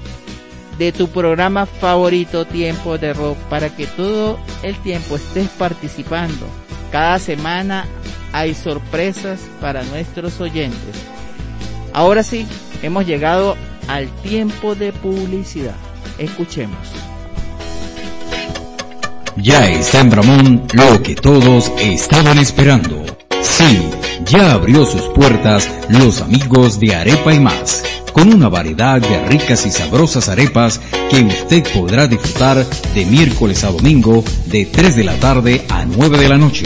[0.77, 6.47] de tu programa favorito Tiempo de Rock para que todo el tiempo estés participando.
[6.91, 7.85] Cada semana
[8.31, 10.95] hay sorpresas para nuestros oyentes.
[11.93, 12.45] Ahora sí,
[12.81, 13.55] hemos llegado
[13.87, 15.75] al tiempo de publicidad.
[16.17, 16.77] Escuchemos.
[19.37, 23.05] Ya está en Bramón lo que todos estaban esperando.
[23.41, 23.79] Sí,
[24.29, 29.65] ya abrió sus puertas los amigos de Arepa y más, con una variedad de ricas
[29.65, 35.15] y sabrosas arepas que usted podrá disfrutar de miércoles a domingo de 3 de la
[35.15, 36.65] tarde a 9 de la noche.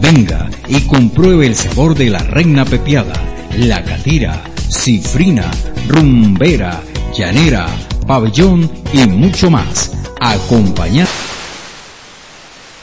[0.00, 3.14] Venga y compruebe el sabor de la reina pepiada,
[3.58, 5.50] la catira, cifrina,
[5.88, 6.82] rumbera,
[7.16, 7.66] llanera,
[8.06, 9.92] pabellón y mucho más.
[10.20, 11.10] Acompañado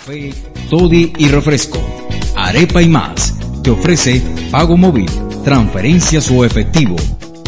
[0.06, 0.34] café,
[0.70, 1.80] toddy y refresco.
[2.36, 3.33] Arepa y más
[3.64, 5.10] te ofrece pago móvil,
[5.44, 6.96] transferencias o efectivo.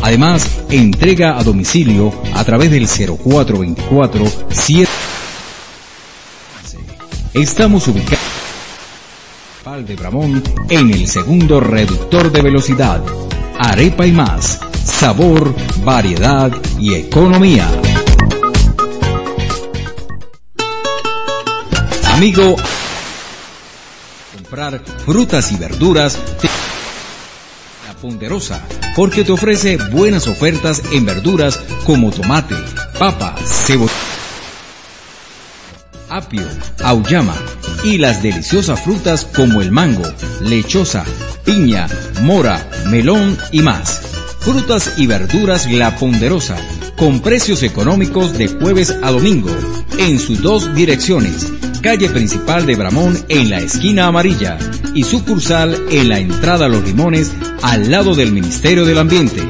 [0.02, 4.92] Además, entrega a domicilio a través del 0424 7
[7.34, 8.24] Estamos ubicados
[9.66, 13.04] en de Bramón en el segundo reductor de velocidad.
[13.58, 15.54] Arepa y más, sabor,
[15.84, 17.68] variedad y economía.
[22.14, 22.56] Amigo,
[25.06, 26.18] frutas y verduras
[27.86, 28.62] la Ponderosa,
[28.96, 32.56] porque te ofrece buenas ofertas en verduras como tomate,
[32.98, 33.92] papa, cebolla,
[36.10, 36.48] apio,
[36.84, 37.36] auyama
[37.84, 40.06] y las deliciosas frutas como el mango,
[40.42, 41.04] lechosa,
[41.44, 41.88] piña,
[42.22, 44.02] mora, melón y más.
[44.40, 46.56] Frutas y verduras La Ponderosa,
[46.98, 49.50] con precios económicos de jueves a domingo,
[49.98, 51.52] en sus dos direcciones,
[51.86, 54.58] calle principal de Bramón en la esquina amarilla
[54.96, 57.32] y sucursal en la entrada a Los Limones
[57.62, 59.48] al lado del Ministerio del Ambiente.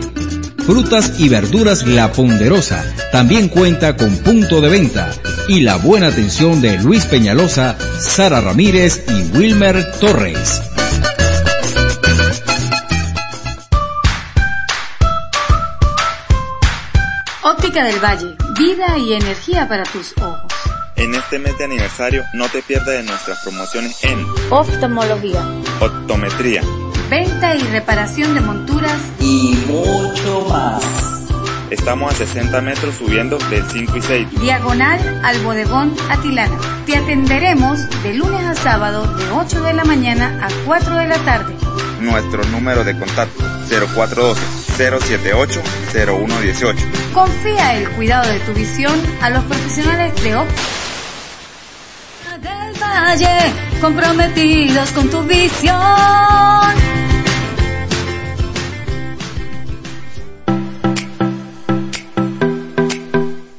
[0.65, 2.83] Frutas y verduras La Ponderosa
[3.13, 5.13] también cuenta con punto de venta
[5.47, 10.61] y la buena atención de Luis Peñalosa, Sara Ramírez y Wilmer Torres.
[17.43, 20.54] Óptica del Valle, vida y energía para tus ojos.
[20.97, 25.41] En este mes de aniversario no te pierdas de nuestras promociones en Oftalmología,
[25.79, 26.61] optometría,
[27.09, 30.83] Venta y reparación de monturas y mucho más.
[31.69, 34.39] Estamos a 60 metros subiendo del 5 y 6.
[34.39, 36.57] diagonal al bodegón Atilana.
[36.85, 41.17] Te atenderemos de lunes a sábado de 8 de la mañana a 4 de la
[41.19, 41.53] tarde.
[41.99, 43.43] nuestro número de contacto
[44.77, 46.75] 0412-078-0118.
[47.13, 50.61] Confía el cuidado de tu visión a los profesionales de óptica
[52.39, 55.75] del Valle, comprometidos con tu visión.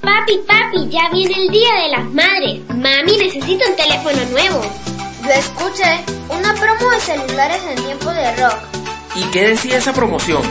[0.00, 2.60] Papi, papi, ya viene el Día de las Madres.
[2.68, 4.60] Mami necesita un teléfono nuevo.
[5.24, 8.58] Yo escuché una promo de celulares en tiempo de rock.
[9.16, 10.42] ¿Y qué decía esa promoción?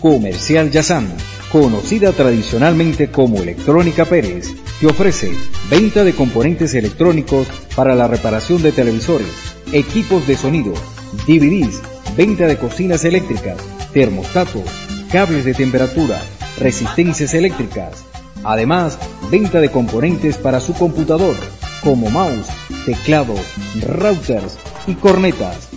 [0.00, 1.08] Comercial Yazán,
[1.52, 4.48] conocida tradicionalmente como Electrónica Pérez,
[4.80, 5.30] te ofrece
[5.68, 7.46] venta de componentes electrónicos
[7.76, 9.28] para la reparación de televisores,
[9.72, 10.72] equipos de sonido,
[11.26, 11.82] DVDs,
[12.16, 13.58] venta de cocinas eléctricas,
[13.92, 14.64] termostatos,
[15.12, 16.18] cables de temperatura,
[16.58, 18.04] resistencias eléctricas.
[18.42, 18.98] Además,
[19.30, 21.34] venta de componentes para su computador,
[21.84, 22.48] como mouse,
[22.86, 23.34] teclado,
[23.82, 24.56] routers
[24.86, 25.68] y cornetas.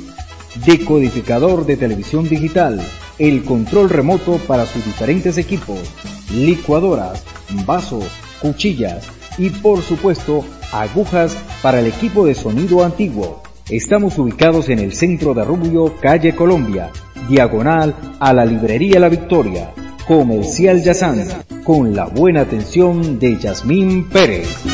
[0.66, 2.82] Decodificador de televisión digital,
[3.20, 5.80] el control remoto para sus diferentes equipos,
[6.34, 7.24] licuadoras,
[7.66, 8.06] vasos,
[8.42, 9.08] cuchillas
[9.38, 13.42] y por supuesto agujas para el equipo de sonido antiguo.
[13.70, 16.92] Estamos ubicados en el centro de Rubio, calle Colombia,
[17.30, 19.72] diagonal a la librería La Victoria,
[20.08, 21.26] Comercial Yazán,
[21.64, 24.73] con la buena atención de Yasmín Pérez.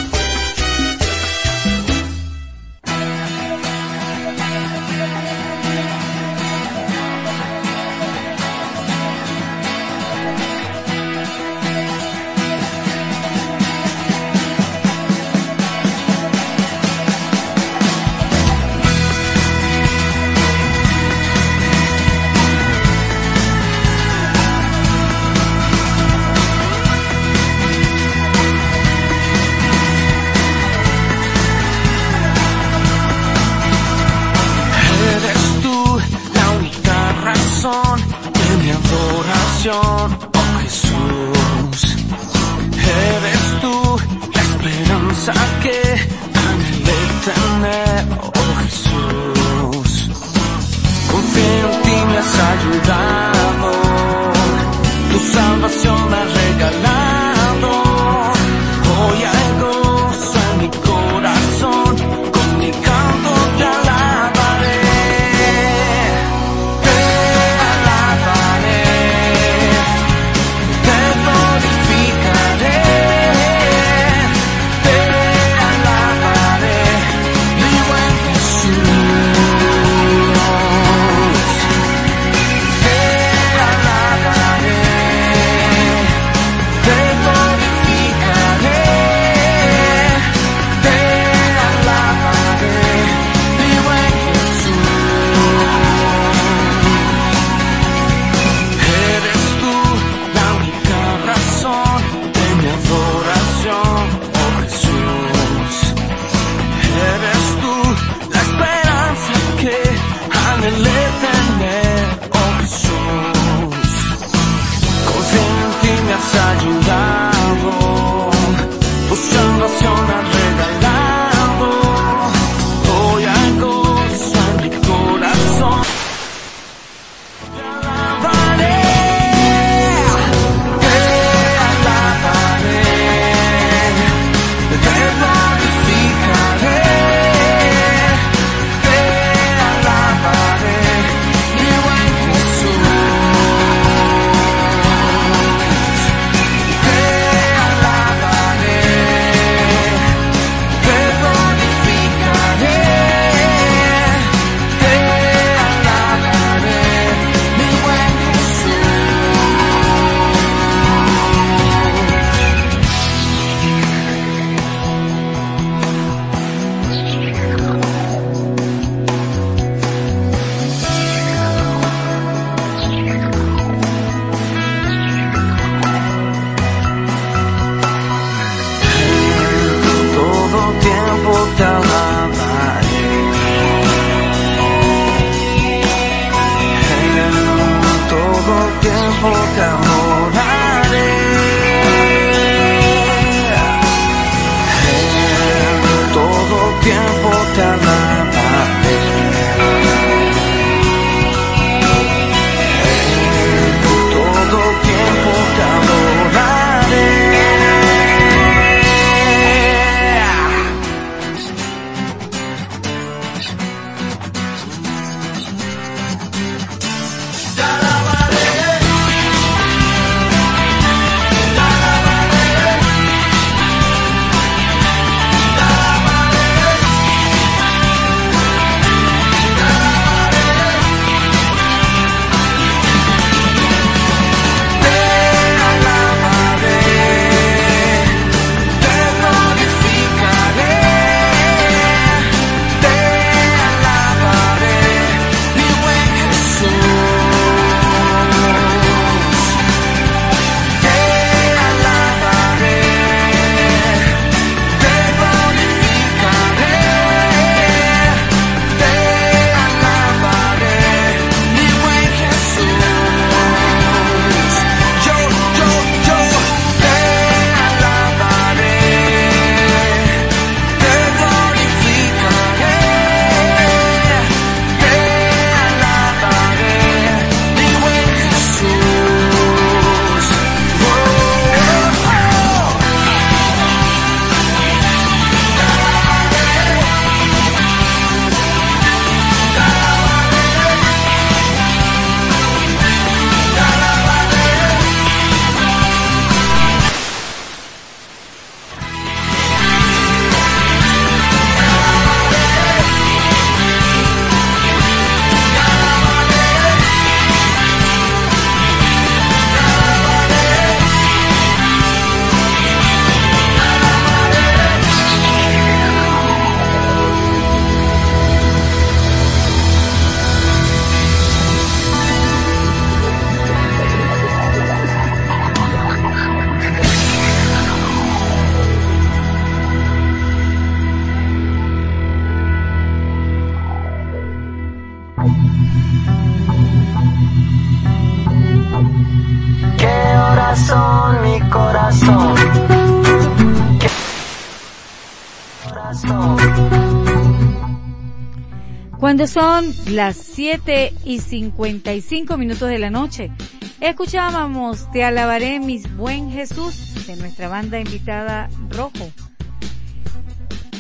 [349.40, 353.32] Son las 7 y 55 minutos de la noche,
[353.80, 359.10] escuchábamos Te alabaré mis buen Jesús de nuestra banda invitada Rojo.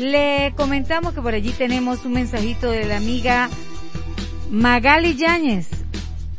[0.01, 3.49] Le comentamos que por allí tenemos un mensajito de la amiga
[4.51, 5.69] Magali Yáñez.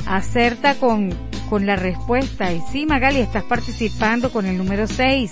[0.04, 1.14] Acerta con,
[1.48, 2.52] con la respuesta.
[2.52, 5.30] Y sí, Magali, estás participando con el número 6.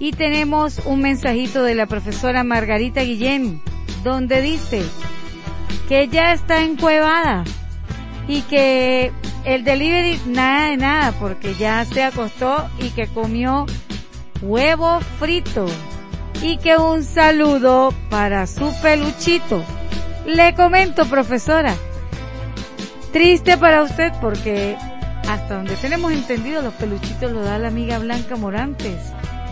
[0.00, 3.62] Y tenemos un mensajito de la profesora Margarita Guillén,
[4.04, 4.82] donde dice
[5.88, 7.44] que ya está encuevada
[8.28, 9.10] y que
[9.44, 13.64] el delivery nada de nada porque ya se acostó y que comió
[14.42, 15.66] huevo frito
[16.42, 19.64] y que un saludo para su peluchito.
[20.26, 21.74] Le comento, profesora,
[23.12, 24.76] triste para usted porque
[25.26, 29.00] hasta donde tenemos entendido los peluchitos los da la amiga Blanca Morantes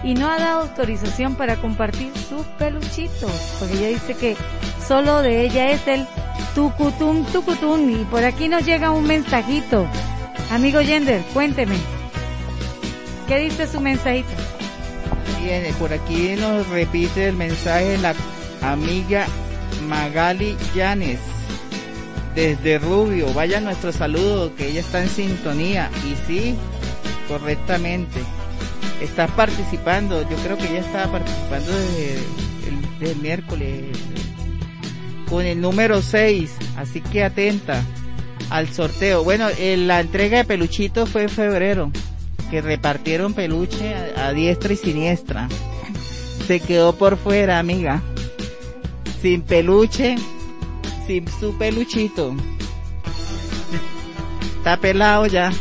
[0.05, 4.37] y no ha dado autorización para compartir sus peluchitos porque ella dice que
[4.87, 6.07] solo de ella es el
[6.55, 9.87] tucutum tucutum y por aquí nos llega un mensajito.
[10.51, 11.77] Amigo Yender, cuénteme.
[13.27, 14.29] ¿Qué dice su mensajito?
[15.43, 18.15] Bien, por aquí nos repite el mensaje la
[18.63, 19.27] amiga
[19.89, 21.19] Magali Llanes
[22.35, 23.33] desde Rubio.
[23.35, 25.91] Vaya nuestro saludo, que ella está en sintonía.
[26.05, 26.55] Y sí,
[27.29, 28.21] correctamente.
[29.01, 33.85] Estás participando, yo creo que ella estaba participando desde el, desde el miércoles
[35.29, 37.83] con el número 6, así que atenta
[38.51, 39.25] al sorteo.
[39.25, 41.91] Bueno, eh, la entrega de peluchitos fue en febrero,
[42.51, 45.49] que repartieron peluche a, diestra y siniestra.
[46.47, 48.03] Se quedó por fuera, amiga.
[49.21, 50.17] Sin peluche,
[51.07, 52.35] sin su peluchito.
[54.59, 55.53] Está pelado ya.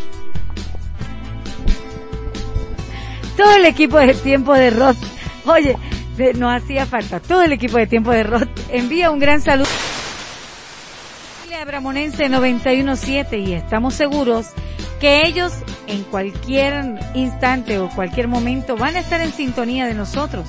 [3.37, 4.95] Todo el equipo de tiempo de Rod.
[5.45, 5.77] Oye,
[6.35, 7.19] no hacía falta.
[7.19, 9.67] Todo el equipo de tiempo de Rod envía un gran saludo.
[11.41, 14.47] Familia Abramonense 917 y estamos seguros
[14.99, 15.53] que ellos
[15.87, 20.47] en cualquier instante o cualquier momento van a estar en sintonía de nosotros.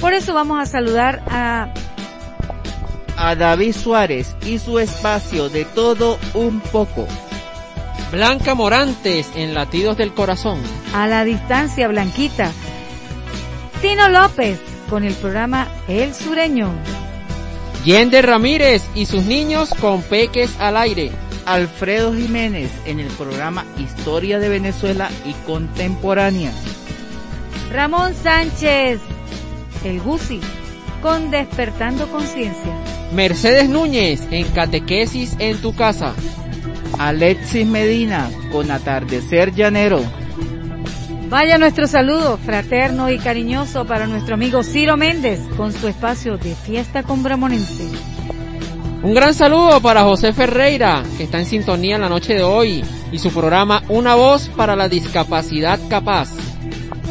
[0.00, 1.68] Por eso vamos a saludar a
[3.16, 7.06] A David Suárez y su espacio de todo un poco.
[8.10, 10.58] Blanca Morantes en Latidos del Corazón.
[10.94, 12.50] a la distancia Blanquita.
[13.80, 14.60] Tino López
[14.92, 16.70] con el programa El Sureño.
[17.82, 21.10] Yender Ramírez y sus niños con peques al aire.
[21.46, 26.52] Alfredo Jiménez en el programa Historia de Venezuela y Contemporánea.
[27.72, 29.00] Ramón Sánchez,
[29.82, 30.40] el Gusi,
[31.00, 32.76] con Despertando Conciencia.
[33.14, 36.12] Mercedes Núñez en Catequesis en tu casa.
[36.98, 40.02] Alexis Medina con Atardecer Llanero.
[41.32, 46.54] Vaya nuestro saludo fraterno y cariñoso para nuestro amigo Ciro Méndez con su espacio de
[46.54, 47.88] fiesta con Bramonense.
[49.02, 52.84] Un gran saludo para José Ferreira, que está en sintonía en la noche de hoy,
[53.10, 56.28] y su programa Una voz para la discapacidad capaz.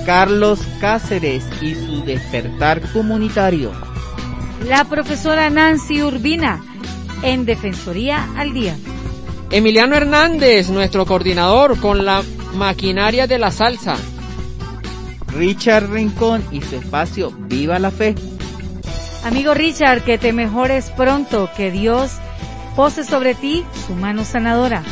[0.05, 3.71] Carlos Cáceres y su despertar comunitario.
[4.67, 6.63] La profesora Nancy Urbina
[7.23, 8.75] en Defensoría al Día.
[9.49, 12.21] Emiliano Hernández, nuestro coordinador con la
[12.53, 13.97] maquinaria de la salsa.
[15.33, 18.15] Richard Rincón y su espacio Viva la Fe.
[19.23, 22.13] Amigo Richard, que te mejores pronto, que Dios
[22.75, 24.83] pose sobre ti su mano sanadora.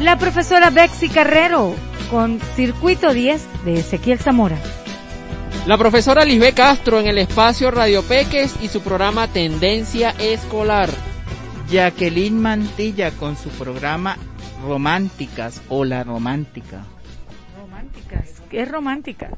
[0.00, 1.74] La profesora Bexy Carrero
[2.10, 4.58] con Circuito 10 de Ezequiel Zamora.
[5.66, 10.88] La profesora Lisbeth Castro en el espacio Radio Peques y su programa Tendencia Escolar.
[11.70, 14.16] Jacqueline Mantilla con su programa
[14.64, 16.84] Románticas o La Romántica.
[17.58, 19.30] Románticas, es romántica.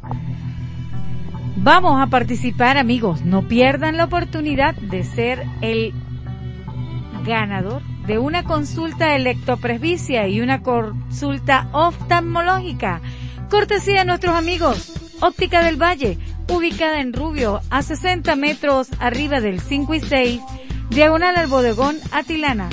[1.57, 3.23] Vamos a participar, amigos.
[3.23, 5.93] No pierdan la oportunidad de ser el
[7.27, 13.01] ganador de una consulta electropresbicia y una consulta oftalmológica.
[13.51, 14.93] Cortesía de nuestros amigos.
[15.21, 16.19] Óptica del Valle,
[16.49, 20.41] ubicada en Rubio, a 60 metros arriba del 5 y 6,
[20.89, 22.71] diagonal al bodegón Atilana.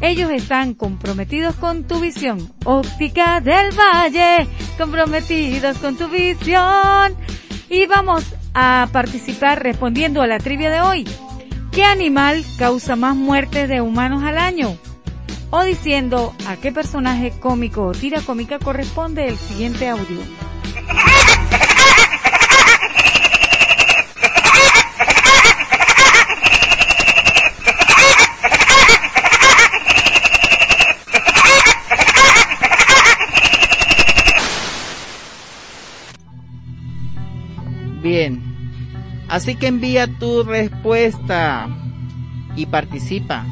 [0.00, 2.52] Ellos están comprometidos con tu visión.
[2.64, 4.46] Óptica del Valle,
[4.76, 7.16] comprometidos con tu visión.
[7.68, 11.08] Y vamos a participar respondiendo a la trivia de hoy.
[11.72, 14.76] ¿Qué animal causa más muertes de humanos al año?
[15.50, 20.18] O diciendo a qué personaje cómico o tira cómica corresponde el siguiente audio.
[39.28, 41.68] Así que envía tu respuesta
[42.56, 43.44] y participa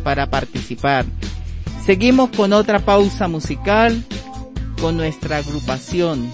[0.03, 1.05] para participar.
[1.85, 4.03] Seguimos con otra pausa musical
[4.81, 6.31] con nuestra agrupación.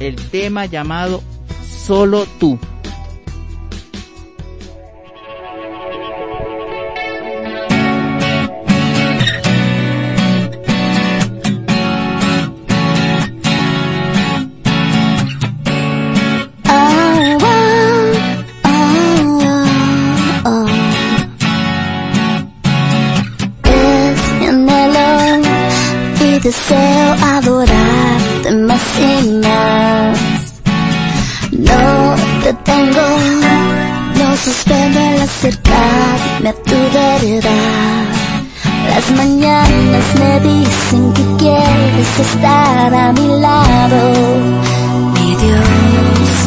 [0.00, 1.22] El tema llamado
[1.86, 2.58] Solo tú.
[26.48, 30.18] Deseo adorarte más y más.
[31.52, 33.06] No te tengo,
[34.18, 38.04] no suspendo el acercarme a tu verdad.
[38.92, 44.00] Las mañanas me dicen que quieres estar a mi lado.
[45.14, 46.38] Mi Dios,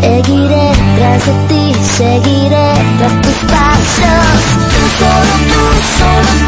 [0.00, 1.64] seguiré tras de ti,
[1.96, 2.68] seguiré
[2.98, 4.38] tras tus pasos.
[4.72, 5.62] Tú, solo tú,
[5.98, 6.45] solo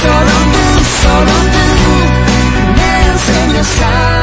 [0.00, 0.64] solo tú,
[1.02, 1.64] solo tú,
[2.76, 4.19] me enseñas a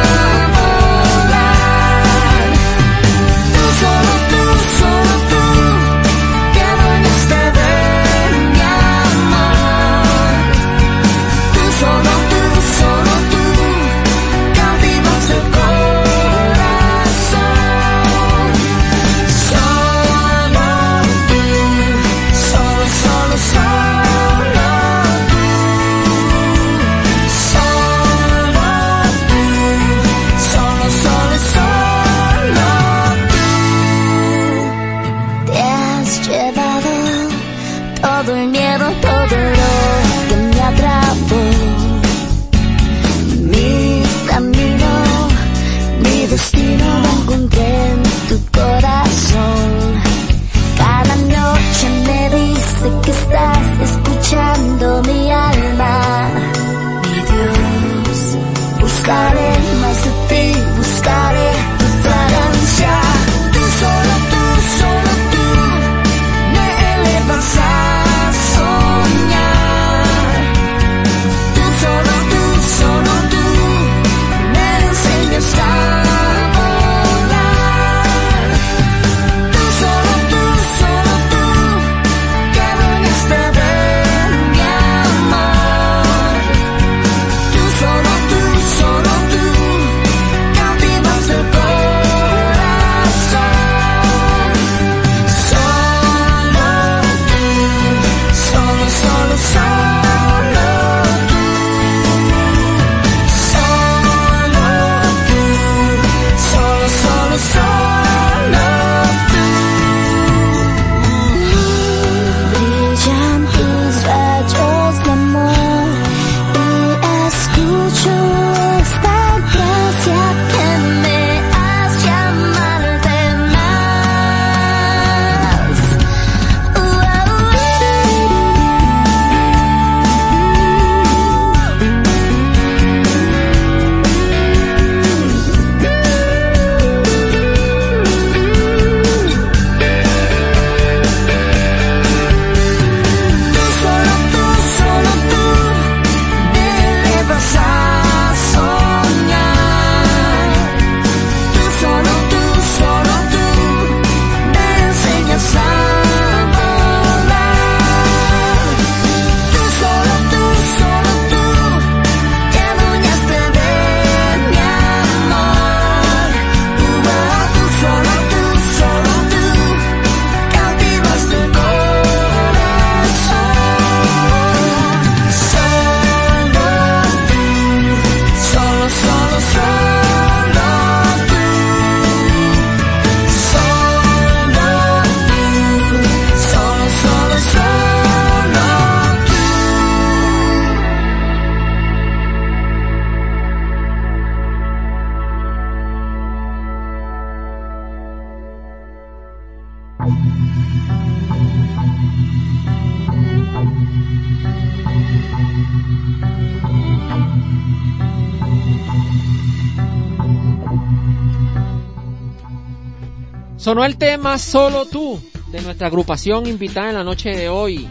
[213.68, 215.22] Sonó el tema Solo tú
[215.52, 217.85] de nuestra agrupación invitada en la noche de hoy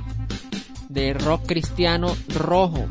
[0.88, 2.86] de rock cristiano rojo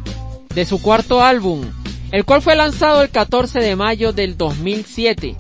[0.54, 1.66] de su cuarto álbum,
[2.12, 5.36] el cual fue lanzado el 14 de mayo del 2007.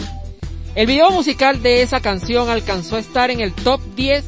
[0.74, 4.26] El video musical de esa canción alcanzó a estar en el top 10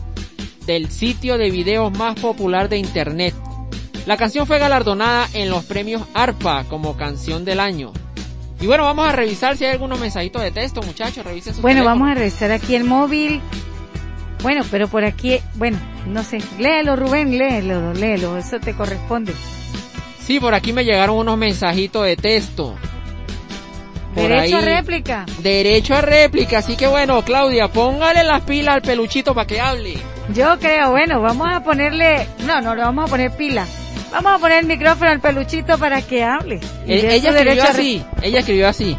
[0.68, 3.34] del sitio de videos más popular de internet.
[4.06, 7.94] La canción fue galardonada en los premios ARPA como canción del año.
[8.60, 11.82] Y bueno, vamos a revisar si hay algunos mensajitos de texto, muchachos, revisen sus Bueno,
[11.82, 12.00] teléfonos.
[12.00, 13.42] vamos a revisar aquí el móvil.
[14.42, 15.78] Bueno, pero por aquí, bueno,
[16.08, 16.40] no sé.
[16.60, 18.38] Léelo, Rubén, léelo, léelo.
[18.38, 19.34] Eso te corresponde.
[20.20, 22.76] Sí, por aquí me llegaron unos mensajitos de texto.
[24.14, 25.26] Por Derecho a réplica.
[25.40, 29.98] Derecho a réplica, así que bueno, Claudia, póngale las pilas al peluchito para que hable.
[30.34, 33.66] Yo creo, bueno, vamos a ponerle, no, no, le vamos a poner pila.
[34.12, 36.60] Vamos a poner el micrófono al peluchito para que hable.
[36.88, 38.98] De ella escribió así, ella escribió así.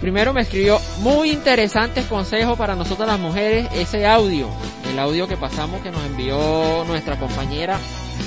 [0.00, 4.48] Primero me escribió muy interesantes consejos para nosotras las mujeres, ese audio,
[4.90, 7.78] el audio que pasamos que nos envió nuestra compañera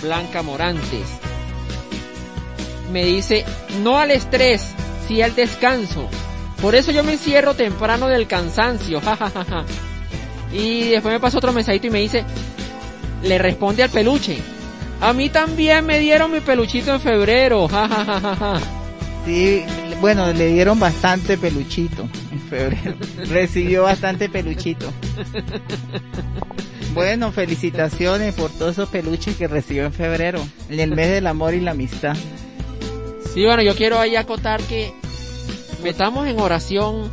[0.01, 1.07] Blanca Morantes.
[2.91, 3.45] Me dice,
[3.81, 4.75] no al estrés,
[5.07, 6.07] sí al descanso.
[6.61, 9.65] Por eso yo me encierro temprano del cansancio, jajajaja.
[10.53, 12.25] Y después me pasa otro mensajito y me dice,
[13.23, 14.37] le responde al peluche.
[15.01, 18.59] A mí también me dieron mi peluchito en febrero, jajajaja.
[19.25, 19.63] Sí,
[19.99, 22.95] bueno, le dieron bastante peluchito en febrero.
[23.29, 24.91] Recibió bastante peluchito.
[26.93, 31.53] Bueno, felicitaciones por todos esos peluches que recibió en febrero, en el mes del amor
[31.53, 32.17] y la amistad.
[33.33, 34.91] Sí, bueno, yo quiero ahí acotar que
[35.81, 37.09] metamos en oración,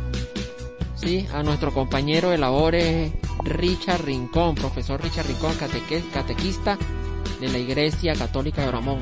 [0.95, 3.13] sí, a nuestro compañero de labores,
[3.45, 5.55] Richard Rincón, profesor Richard Rincón,
[6.11, 6.77] catequista
[7.39, 8.99] de la Iglesia Católica de Oramón.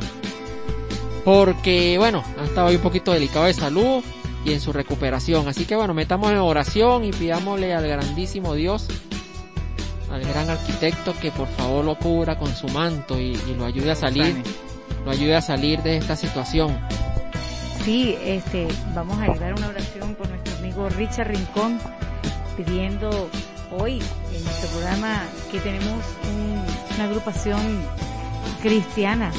[1.23, 4.03] Porque, bueno, ha estado ahí un poquito delicado de salud
[4.45, 5.47] y en su recuperación.
[5.47, 8.88] Así que, bueno, metamos en oración y pidámosle al grandísimo Dios,
[10.11, 13.91] al gran arquitecto, que por favor lo cubra con su manto y, y lo ayude
[13.91, 14.41] a salir,
[15.03, 16.77] lo ayude a salir de esta situación.
[17.84, 21.77] Sí, este, vamos a llevar una oración por nuestro amigo Richard Rincón,
[22.55, 23.30] pidiendo
[23.77, 24.01] hoy
[24.34, 26.03] en nuestro programa que tenemos
[26.34, 26.64] un-
[26.95, 27.59] una agrupación
[28.61, 29.32] cristiana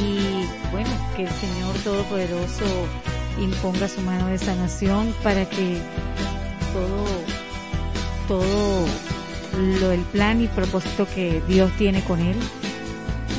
[0.00, 2.64] y bueno, que el Señor Todopoderoso
[3.40, 5.78] imponga su mano de sanación para que
[6.72, 7.06] todo,
[8.28, 8.86] todo
[9.80, 12.36] lo, el plan y propósito que Dios tiene con él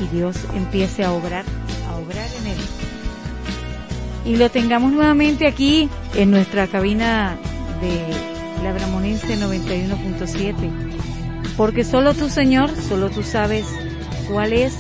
[0.04, 1.46] y Dios empiece a obrar,
[1.90, 2.58] a obrar en él
[4.26, 7.38] y lo tengamos nuevamente aquí en nuestra cabina
[7.82, 10.54] de la Bramonense 91.7.
[11.58, 13.66] Porque solo tú, Señor, solo tú sabes
[14.32, 14.74] cuál es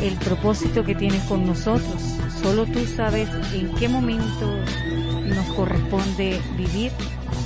[0.00, 2.00] el propósito que tienes con nosotros.
[2.40, 4.56] Solo tú sabes en qué momento
[5.26, 6.92] nos corresponde vivir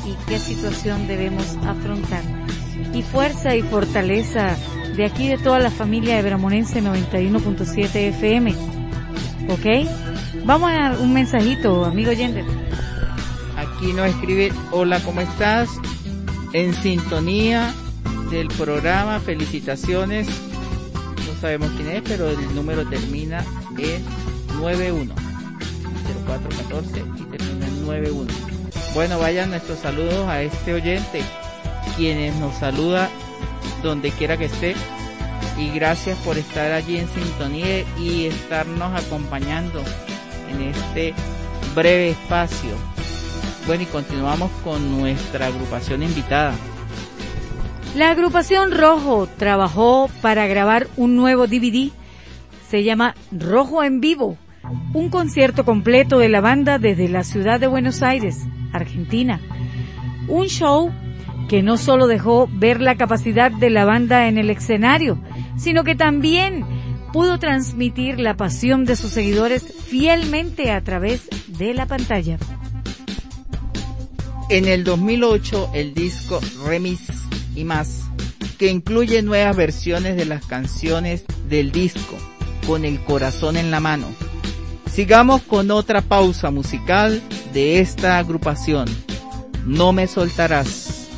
[0.07, 2.23] y qué situación debemos afrontar.
[2.93, 4.57] Y fuerza y fortaleza
[4.95, 8.55] de aquí de toda la familia de Bramonense 91.7 FM.
[9.49, 9.89] ¿Ok?
[10.45, 12.45] Vamos a un mensajito, amigo Yender.
[13.57, 15.69] Aquí nos escribe, hola, ¿cómo estás?
[16.53, 17.75] En sintonía
[18.31, 20.29] del programa, felicitaciones.
[21.41, 23.45] Sabemos quién es, pero el número termina
[23.79, 24.05] en
[24.61, 25.15] 91.
[26.27, 28.33] 0414 y termina en 91.
[28.95, 31.23] Bueno, vayan nuestros saludos a este oyente,
[31.97, 33.11] quienes nos saluda
[33.83, 34.75] donde quiera que esté.
[35.59, 39.83] Y gracias por estar allí en sintonía y estarnos acompañando
[40.51, 41.15] en este
[41.75, 42.71] breve espacio.
[43.67, 46.55] Bueno, y continuamos con nuestra agrupación invitada.
[47.97, 51.91] La agrupación Rojo trabajó para grabar un nuevo DVD.
[52.69, 54.37] Se llama Rojo en Vivo,
[54.93, 58.45] un concierto completo de la banda desde la ciudad de Buenos Aires,
[58.75, 59.41] Argentina.
[60.29, 60.93] Un show
[61.49, 65.19] que no solo dejó ver la capacidad de la banda en el escenario,
[65.57, 66.67] sino que también
[67.15, 72.37] pudo transmitir la pasión de sus seguidores fielmente a través de la pantalla.
[74.51, 77.26] En el 2008 el disco Remix
[77.57, 78.03] y más,
[78.59, 82.17] que incluye nuevas versiones de las canciones del disco,
[82.67, 84.07] con el corazón en la mano.
[84.93, 87.23] Sigamos con otra pausa musical
[87.53, 88.87] de esta agrupación.
[89.65, 91.09] No me soltarás.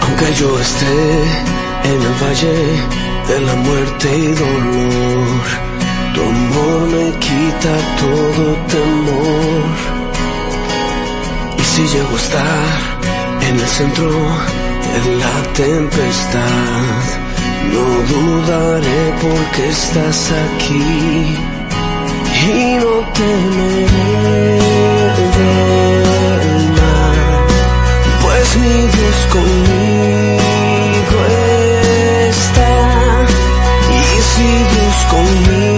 [0.00, 1.48] Aunque yo esté
[1.84, 5.44] en el valle de la muerte y dolor,
[6.14, 8.44] tu amor me quita todo
[8.74, 9.64] temor.
[11.58, 12.68] Y si llego a estar
[13.48, 14.10] en el centro
[14.94, 17.04] de la tempestad,
[17.74, 20.88] No dudaré porque estás aquí
[22.46, 24.58] y no temeré
[26.78, 27.46] mal,
[28.22, 30.17] pues mi Dios conmigo
[35.10, 35.77] conmigo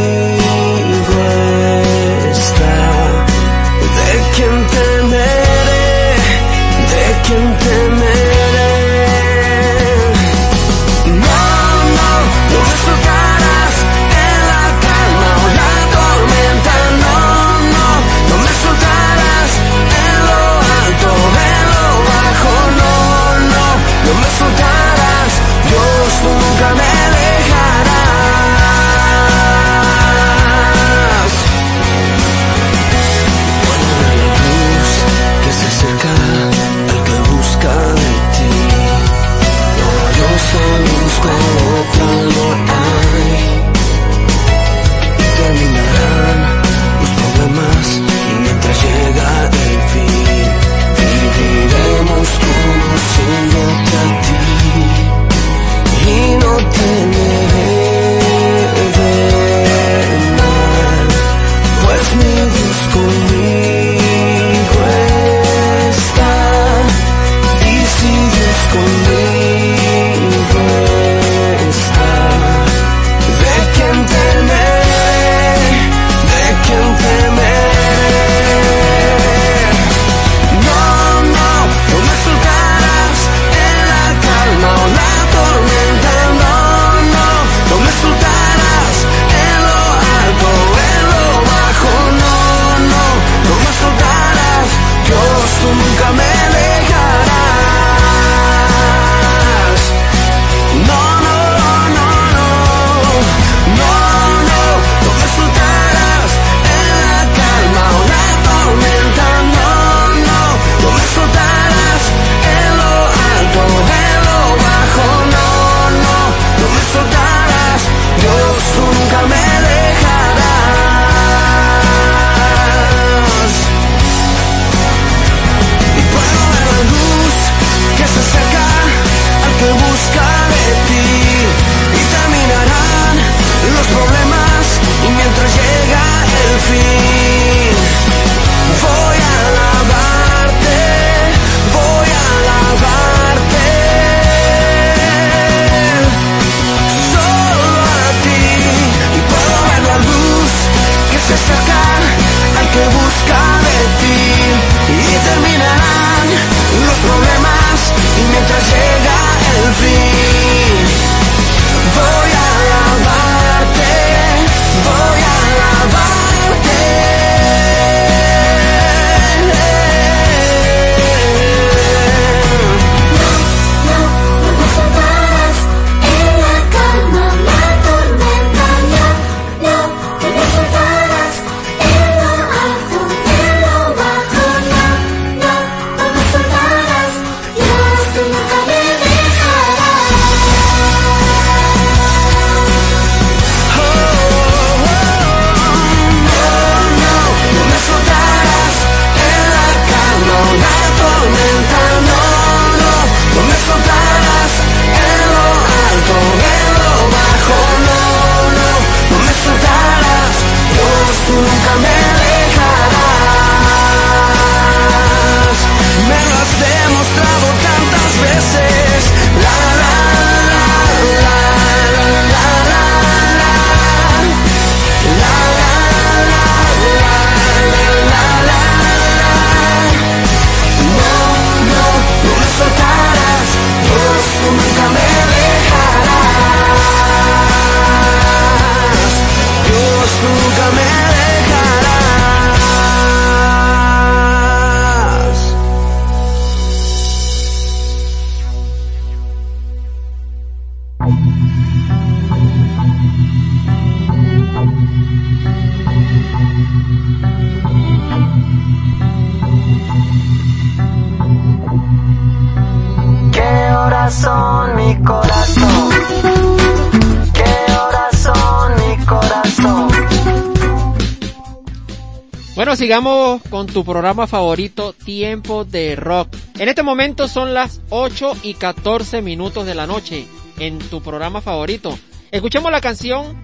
[272.91, 276.35] sigamos con tu programa favorito, Tiempo de Rock.
[276.59, 280.27] En este momento son las 8 y 14 minutos de la noche.
[280.59, 281.97] en tu programa favorito.
[282.33, 283.41] Escuchemos la canción,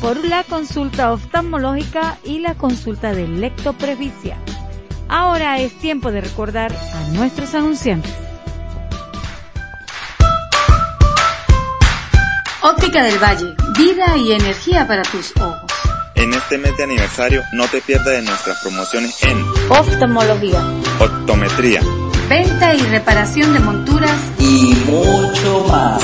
[0.00, 4.36] por la consulta oftalmológica y la consulta de lectoprevicia.
[5.08, 8.27] Ahora es tiempo de recordar a nuestros anunciantes.
[12.60, 15.70] Óptica del Valle, vida y energía para tus ojos.
[16.16, 20.60] En este mes de aniversario no te pierdas de nuestras promociones en Oftalmología,
[20.98, 21.80] optometría,
[22.28, 26.02] venta y reparación de monturas y mucho más.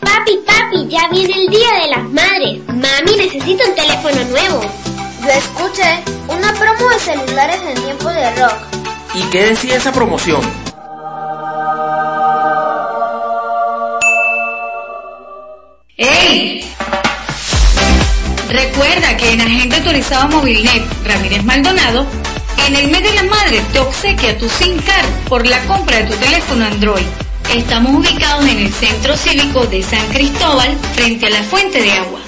[0.00, 2.60] Papi, papi, ya viene el Día de las Madres.
[2.68, 4.60] Mami necesita un teléfono nuevo.
[5.22, 8.75] Yo escuché una promo de celulares en tiempo de rock.
[9.16, 10.42] ¿Y qué decía esa promoción?
[15.96, 16.70] ¡Ey!
[18.50, 22.04] Recuerda que en Agente Autorizado Movilnet Ramírez Maldonado,
[22.66, 26.04] en el mes de la madre te obsequia tu SIM card por la compra de
[26.04, 27.06] tu teléfono Android.
[27.54, 32.20] Estamos ubicados en el Centro Cívico de San Cristóbal, frente a la Fuente de Agua.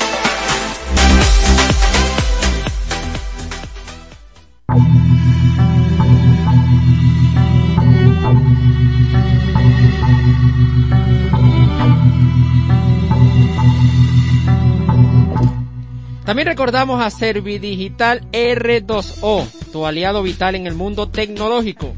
[16.28, 21.94] También recordamos a Servidigital R2O, tu aliado vital en el mundo tecnológico.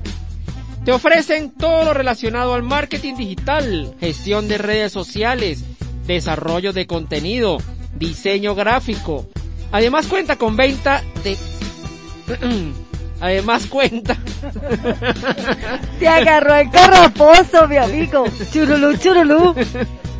[0.84, 5.64] Te ofrecen todo lo relacionado al marketing digital, gestión de redes sociales,
[6.06, 7.58] desarrollo de contenido,
[7.96, 9.26] diseño gráfico.
[9.72, 11.36] Además cuenta con venta de...
[13.20, 14.16] Además cuenta...
[15.98, 18.26] Te agarró el carraposo, mi amigo.
[18.52, 19.56] Churulú, churulú.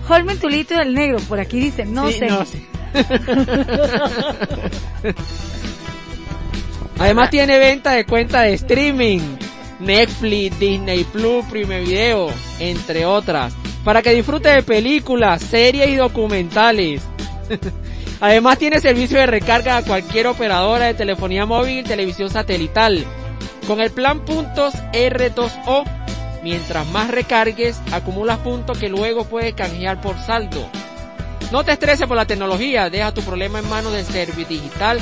[0.09, 2.27] Holmen Tulito y el negro, por aquí dice, no Sí, sé.
[2.27, 2.70] no sé.
[6.99, 9.21] Además tiene venta de cuenta de streaming,
[9.81, 13.55] Netflix, Disney Plus, Prime Video, entre otras,
[13.85, 17.03] para que disfrute de películas, series y documentales.
[18.21, 23.05] Además tiene servicio de recarga a cualquier operadora de telefonía móvil y televisión satelital.
[23.67, 25.85] Con el plan puntos R2O,
[26.43, 30.69] mientras más recargues, acumulas puntos que luego puedes canjear por saldo.
[31.51, 35.01] No te estreses por la tecnología, deja tu problema en manos de Servidigital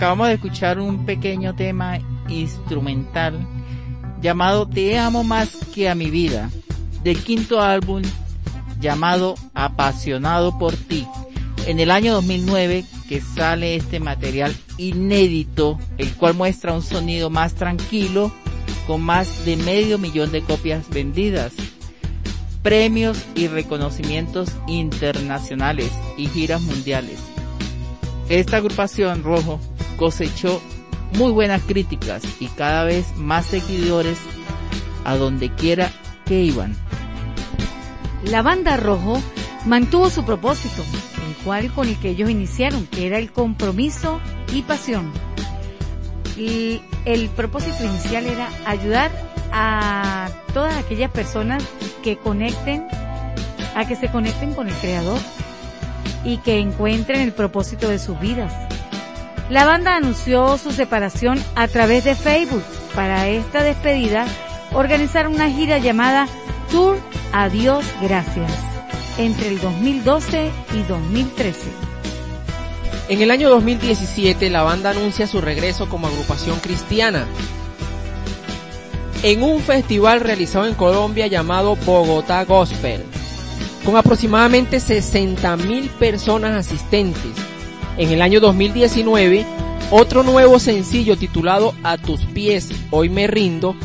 [0.05, 1.99] acabamos de escuchar un pequeño tema
[2.29, 3.49] instrumental
[4.21, 6.51] llamado Te amo más que a mi vida,
[7.03, 8.03] del quinto álbum
[8.79, 11.07] llamado Apasionado por ti.
[11.67, 17.55] En el año 2009 que sale este material inédito, el cual muestra un sonido más
[17.55, 18.31] tranquilo,
[18.87, 21.55] con más de medio millón de copias vendidas,
[22.63, 27.21] premios y reconocimientos internacionales y giras mundiales.
[28.29, 29.61] Esta agrupación Rojo
[29.97, 30.61] cosechó
[31.17, 34.19] muy buenas críticas y cada vez más seguidores
[35.05, 35.93] a donde quiera
[36.25, 36.77] que iban.
[38.25, 39.21] La banda Rojo
[39.67, 40.83] mantuvo su propósito,
[41.29, 44.21] el cual con el que ellos iniciaron, que era el compromiso
[44.53, 45.13] y pasión.
[46.37, 49.11] Y el propósito inicial era ayudar
[49.53, 51.63] a todas aquellas personas
[52.03, 52.87] que conecten,
[53.77, 55.21] a que se conecten con el Creador
[56.25, 58.74] y que encuentren el propósito de sus vidas.
[59.51, 62.65] La banda anunció su separación a través de Facebook.
[62.95, 64.27] Para esta despedida,
[64.73, 66.27] organizaron una gira llamada
[66.71, 66.99] Tour
[67.33, 68.51] Adiós Gracias
[69.19, 71.61] entre el 2012 y 2013.
[73.09, 77.27] En el año 2017 la banda anuncia su regreso como agrupación cristiana
[79.23, 83.03] en un festival realizado en Colombia llamado Bogotá Gospel,
[83.85, 87.54] con aproximadamente 60 mil personas asistentes.
[87.97, 89.47] En el año 2019,
[89.93, 93.77] otro nuevo sencillo titulado A tus pies, hoy me rindo,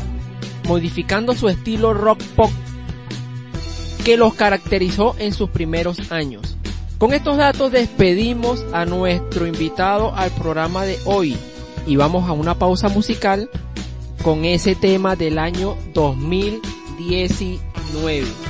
[0.66, 2.50] modificando su estilo rock pop
[4.04, 6.56] que los caracterizó en sus primeros años.
[6.98, 11.36] Con estos datos despedimos a nuestro invitado al programa de hoy
[11.86, 13.48] y vamos a una pausa musical
[14.24, 18.49] con ese tema del año 2019.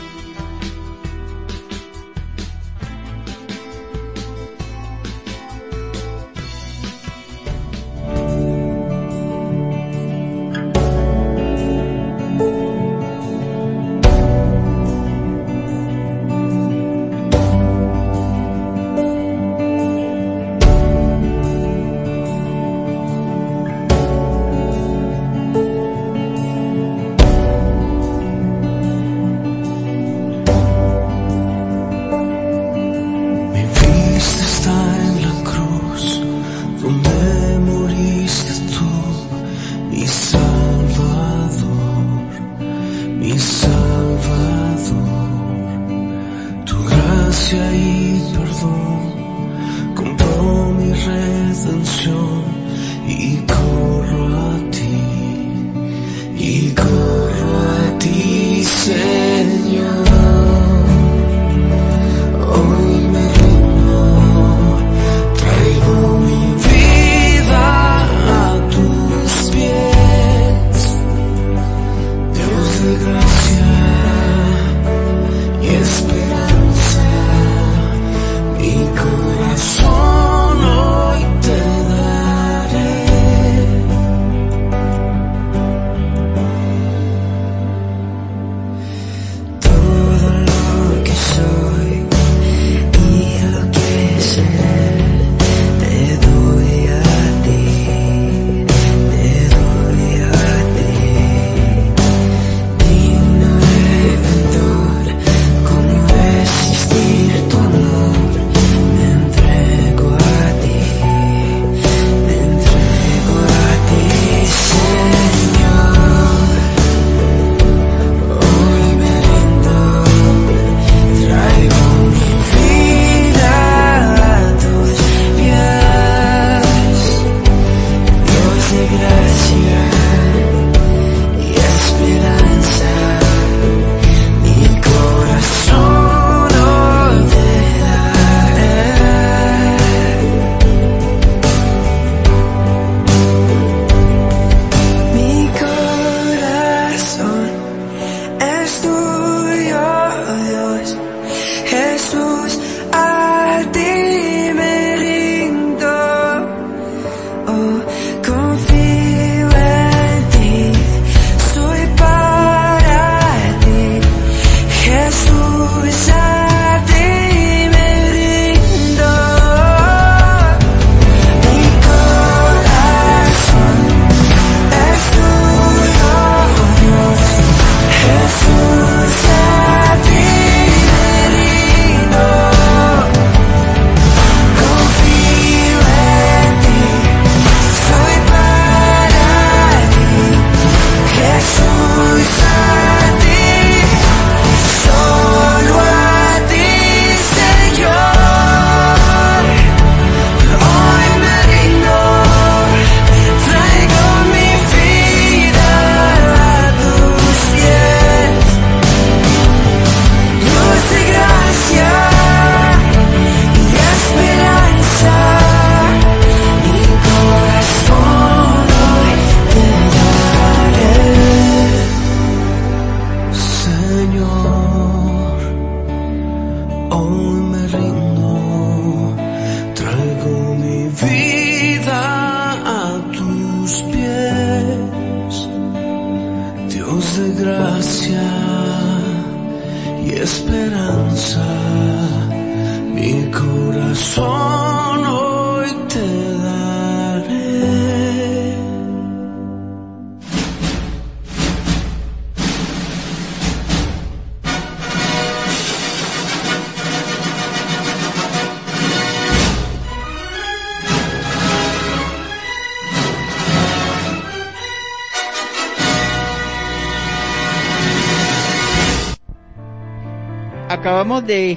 [270.90, 271.52] Acabamos de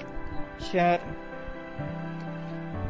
[0.60, 1.02] escuchar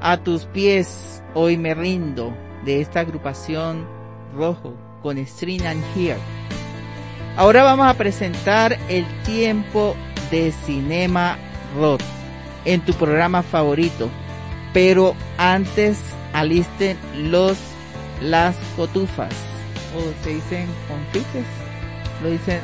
[0.02, 3.88] a tus pies, hoy me rindo, de esta agrupación
[4.36, 6.20] rojo con String and Here.
[7.38, 9.96] Ahora vamos a presentar el tiempo
[10.32, 11.38] de Cinema
[11.78, 12.02] Rock
[12.66, 14.10] en tu programa favorito.
[14.74, 15.98] Pero antes
[16.34, 16.98] alisten
[17.32, 17.58] los
[18.22, 19.34] las cotufas.
[19.96, 21.46] O se dicen confites.
[22.22, 22.60] Lo dicen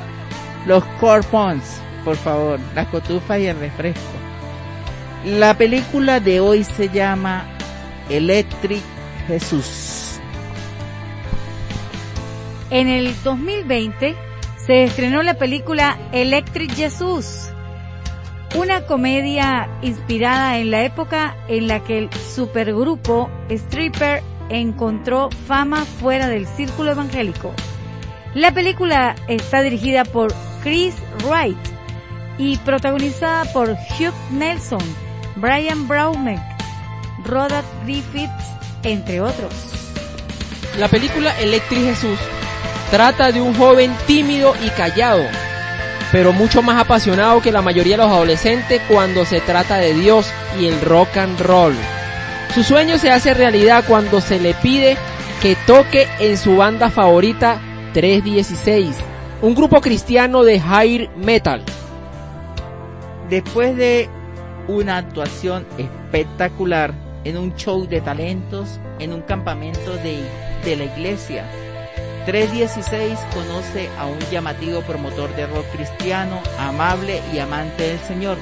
[0.65, 2.59] los corpons, por favor.
[2.75, 4.01] Las cotufas y el refresco.
[5.25, 7.45] La película de hoy se llama
[8.09, 8.81] Electric
[9.27, 10.19] Jesús.
[12.69, 14.15] En el 2020
[14.65, 17.49] se estrenó la película Electric Jesús,
[18.55, 26.27] una comedia inspirada en la época en la que el supergrupo Stripper encontró fama fuera
[26.27, 27.51] del círculo evangélico.
[28.35, 30.31] La película está dirigida por
[30.61, 30.95] Chris
[31.25, 31.57] Wright
[32.39, 34.81] y protagonizada por Hugh Nelson,
[35.35, 36.39] Brian Braumek,
[37.25, 39.53] Rhoda Griffiths, entre otros.
[40.79, 42.17] La película Electric Jesús
[42.89, 45.23] trata de un joven tímido y callado,
[46.11, 50.27] pero mucho más apasionado que la mayoría de los adolescentes cuando se trata de Dios
[50.59, 51.75] y el rock and roll.
[52.55, 54.97] Su sueño se hace realidad cuando se le pide
[55.41, 57.59] que toque en su banda favorita
[57.93, 58.95] 316,
[59.41, 61.63] un grupo cristiano de high metal.
[63.29, 64.09] Después de
[64.67, 66.93] una actuación espectacular
[67.23, 70.23] en un show de talentos en un campamento de,
[70.65, 71.45] de la iglesia,
[72.25, 78.37] 316 conoce a un llamativo promotor de rock cristiano, amable y amante del Señor,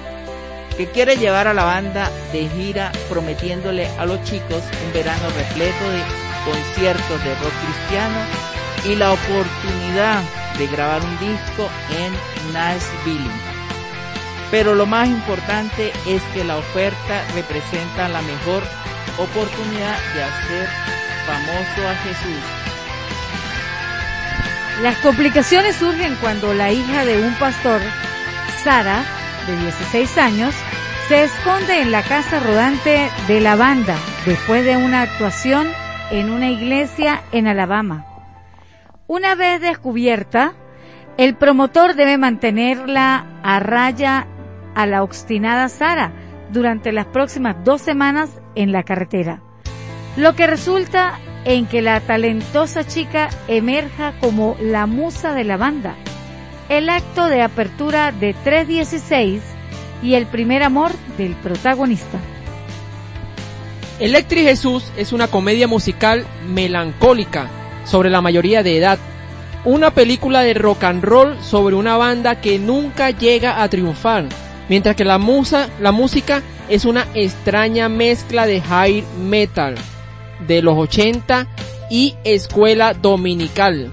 [0.77, 5.89] que quiere llevar a la banda de gira prometiéndole a los chicos un verano repleto
[5.89, 6.01] de
[6.45, 8.19] conciertos de rock cristiano
[8.85, 10.21] y la oportunidad
[10.57, 13.46] de grabar un disco en Nashville.
[14.51, 18.63] Pero lo más importante es que la oferta representa la mejor
[19.17, 20.67] oportunidad de hacer
[21.25, 22.43] famoso a Jesús.
[24.81, 27.81] Las complicaciones surgen cuando la hija de un pastor,
[28.63, 29.03] Sara,
[29.47, 30.53] de 16 años,
[31.07, 33.95] se esconde en la casa rodante de la banda
[34.25, 35.67] después de una actuación
[36.11, 38.05] en una iglesia en Alabama.
[39.07, 40.53] Una vez descubierta,
[41.17, 44.27] el promotor debe mantenerla a raya
[44.77, 46.13] a la obstinada Sara
[46.53, 49.41] durante las próximas dos semanas en la carretera,
[50.15, 55.95] lo que resulta en que la talentosa chica emerja como la musa de la banda,
[56.69, 59.41] el acto de apertura de 316
[60.03, 62.19] y el primer amor del protagonista.
[63.99, 67.49] Electric Jesús es una comedia musical melancólica
[67.83, 68.99] sobre la mayoría de edad,
[69.65, 74.25] una película de rock and roll sobre una banda que nunca llega a triunfar,
[74.69, 79.75] mientras que la musa, la música es una extraña mezcla de high metal
[80.47, 81.47] de los 80
[81.89, 83.91] y escuela dominical.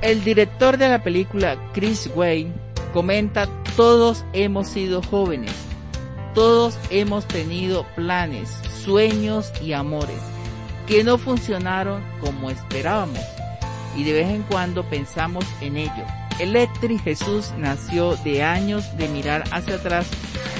[0.00, 2.52] El director de la película, Chris Wayne,
[2.92, 5.52] comenta, todos hemos sido jóvenes,
[6.34, 8.48] todos hemos tenido planes,
[8.84, 10.18] sueños y amores
[10.88, 13.20] que no funcionaron como esperábamos
[13.94, 16.27] y de vez en cuando pensamos en ello.
[16.38, 20.06] Electric Jesús nació de años de mirar hacia atrás,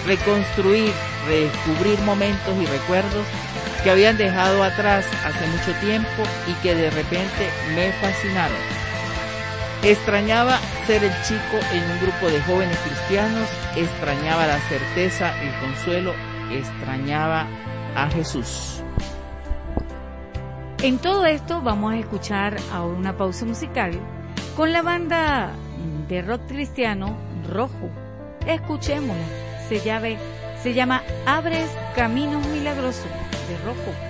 [0.06, 0.92] reconstruir,
[1.26, 3.24] redescubrir momentos y recuerdos
[3.82, 8.58] que habían dejado atrás hace mucho tiempo y que de repente me fascinaron.
[9.84, 16.12] Extrañaba ser el chico en un grupo de jóvenes cristianos, extrañaba la certeza, el consuelo,
[16.50, 17.46] extrañaba
[17.94, 18.82] a Jesús.
[20.82, 23.92] En todo esto vamos a escuchar ahora una pausa musical
[24.56, 25.52] con la banda
[26.08, 27.16] de rock cristiano
[27.48, 27.90] Rojo.
[28.46, 29.22] Escuchémosla.
[29.68, 30.08] Se llama,
[30.62, 33.04] se llama Abres Caminos Milagrosos
[33.48, 34.08] de Rojo.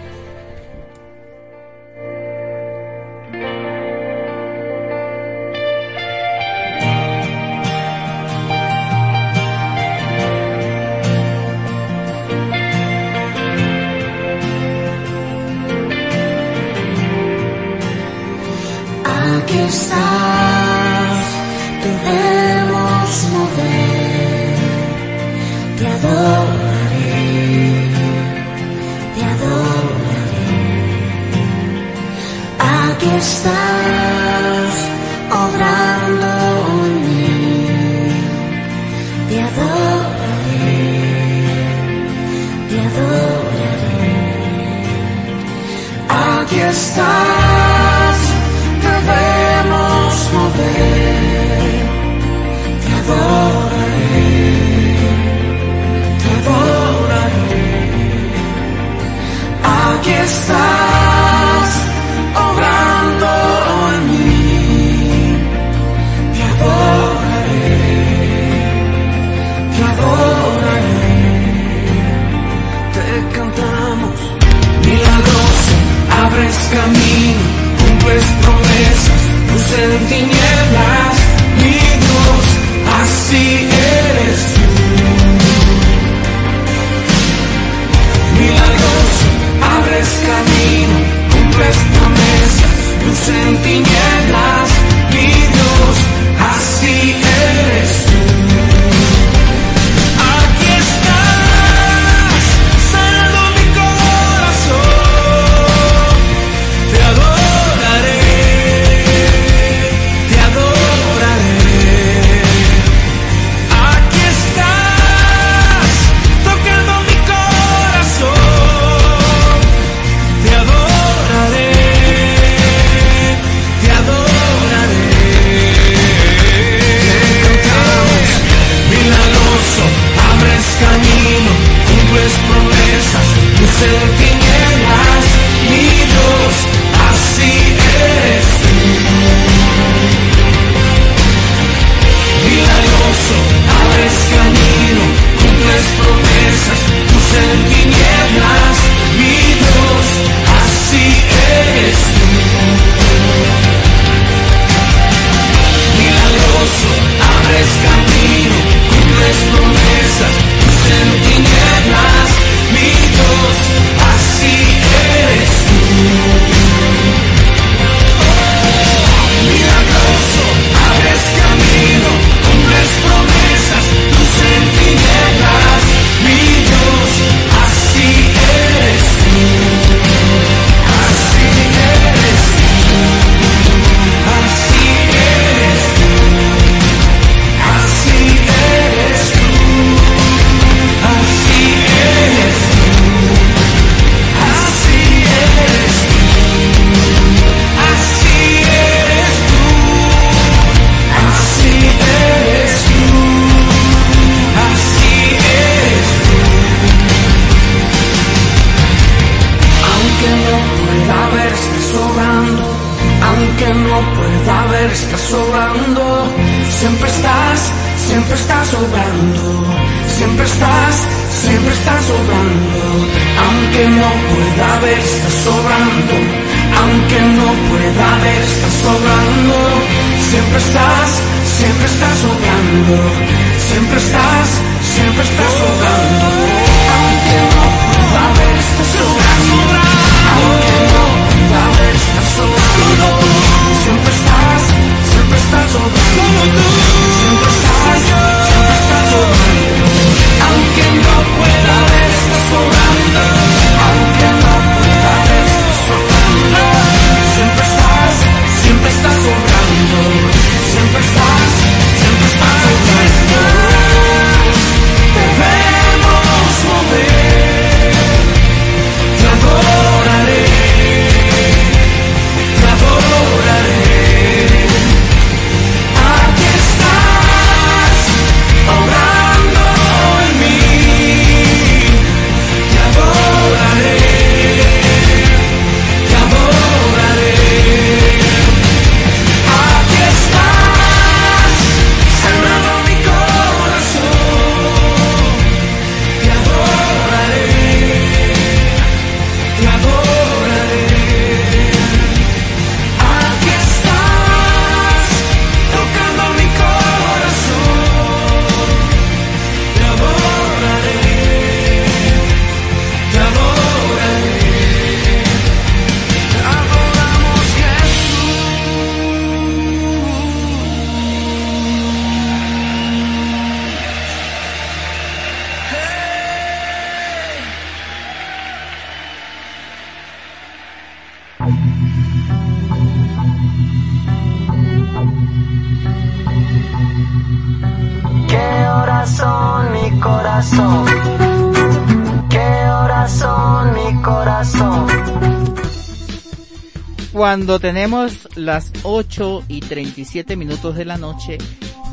[347.49, 351.39] Cuando tenemos las 8 y 37 minutos de la noche,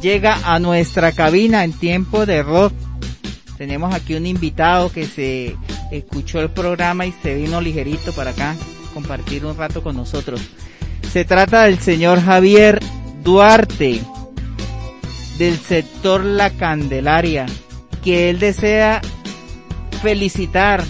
[0.02, 2.74] llega a nuestra cabina en tiempo de rock.
[3.58, 5.56] Tenemos aquí un invitado que se
[5.92, 8.54] escuchó el programa y se vino ligerito para acá
[8.94, 10.42] compartir un rato con nosotros.
[11.14, 12.82] Se trata del señor Javier
[13.24, 14.02] Duarte
[15.38, 17.46] del sector La Candelaria,
[18.04, 19.02] que él desea
[20.02, 20.84] felicitar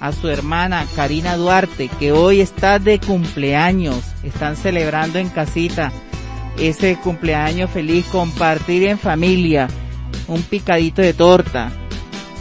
[0.00, 4.02] a su hermana Karina Duarte, que hoy está de cumpleaños.
[4.22, 5.92] Están celebrando en casita
[6.58, 9.68] ese cumpleaños feliz, compartir en familia,
[10.26, 11.70] un picadito de torta.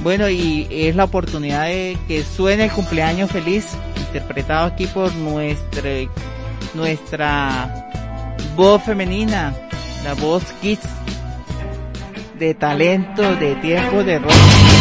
[0.03, 3.68] Bueno, y es la oportunidad de que suene el cumpleaños feliz,
[3.98, 5.90] interpretado aquí por nuestra,
[6.73, 9.53] nuestra voz femenina,
[10.03, 10.88] la voz Kids,
[12.38, 14.78] de talento, de tiempo de rock.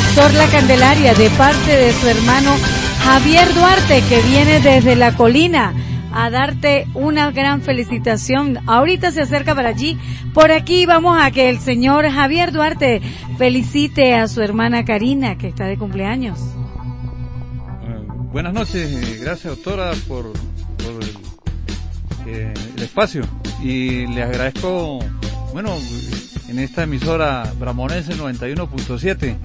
[0.00, 2.50] Sector La Candelaria de parte de su hermano
[3.04, 5.72] Javier Duarte que viene desde la colina
[6.12, 8.58] a darte una gran felicitación.
[8.66, 9.96] Ahorita se acerca para allí.
[10.32, 13.02] Por aquí vamos a que el señor Javier Duarte
[13.38, 16.40] felicite a su hermana Karina que está de cumpleaños.
[18.32, 20.32] Buenas noches, eh, gracias doctora por,
[22.26, 23.22] eh, el espacio
[23.62, 24.98] y le agradezco,
[25.52, 25.76] bueno,
[26.48, 29.36] en esta emisora Bramonense 91.7,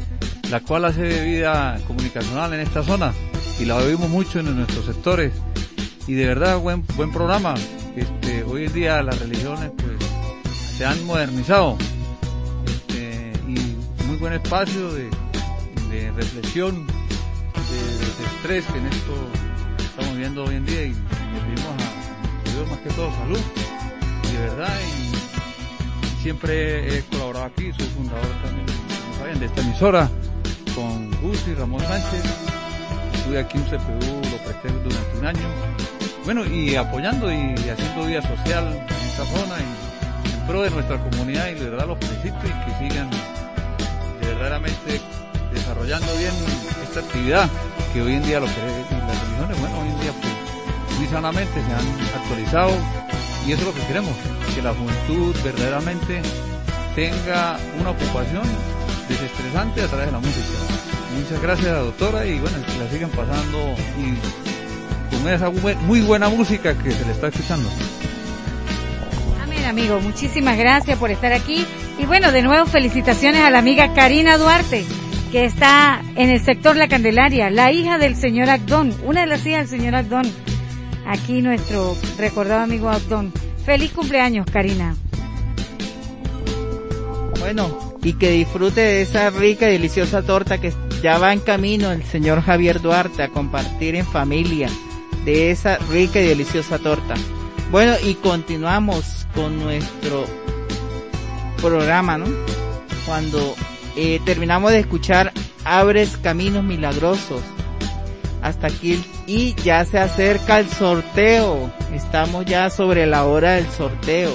[0.49, 3.13] la cual hace vida comunicacional en esta zona
[3.59, 5.31] y la oímos mucho en nuestros sectores
[6.07, 7.53] y de verdad buen buen programa.
[7.95, 9.93] Este, hoy en día las religiones pues
[10.77, 11.77] se han modernizado
[12.65, 15.09] este, y muy buen espacio de,
[16.15, 19.13] reflexión, de, estrés que en esto
[19.77, 23.39] estamos viviendo hoy en día y le pedimos a Dios más que todo salud
[24.23, 30.09] y de verdad y siempre he colaborado aquí, soy fundador también, de esta emisora
[30.79, 32.23] con Gus y Ramón Sánchez.
[33.13, 35.47] Estuve aquí en CPU, lo presté durante un año.
[36.23, 40.97] Bueno, y apoyando y haciendo vida social en esta zona y en pro de nuestra
[40.99, 43.09] comunidad y de verdad los felicito y que sigan
[44.21, 45.01] verdaderamente
[45.53, 46.31] desarrollando bien
[46.83, 47.49] esta actividad
[47.93, 51.53] que hoy en día lo que las religiones, bueno, hoy en día pues muy sanamente
[51.53, 52.71] se han actualizado
[53.47, 54.13] y eso es lo que queremos,
[54.55, 56.21] que la juventud verdaderamente
[56.95, 58.43] tenga una ocupación
[59.09, 60.68] desestresante a través de la música.
[61.15, 66.77] Muchas gracias doctora y bueno, que la sigan pasando y con esa muy buena música
[66.77, 67.69] que se le está escuchando.
[69.41, 69.99] Amén, amigo.
[69.99, 71.65] Muchísimas gracias por estar aquí.
[71.97, 74.85] Y bueno, de nuevo felicitaciones a la amiga Karina Duarte,
[75.31, 79.45] que está en el sector La Candelaria, la hija del señor Agdón, una de las
[79.45, 80.31] hijas del señor Agdón.
[81.05, 83.33] Aquí nuestro recordado amigo Agdón.
[83.65, 84.95] Feliz cumpleaños, Karina.
[87.39, 91.91] Bueno, y que disfrute de esa rica y deliciosa torta que ya va en camino
[91.91, 94.69] el señor Javier Duarte a compartir en familia
[95.25, 97.15] de esa rica y deliciosa torta.
[97.71, 100.25] Bueno, y continuamos con nuestro
[101.61, 102.25] programa, ¿no?
[103.05, 103.55] Cuando
[103.95, 105.31] eh, terminamos de escuchar
[105.63, 107.41] Abres Caminos Milagrosos.
[108.41, 111.71] Hasta aquí y ya se acerca el sorteo.
[111.93, 114.31] Estamos ya sobre la hora del sorteo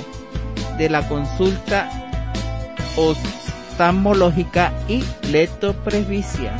[0.78, 1.90] de la consulta
[3.78, 6.52] oftalmológica y letopresbicia.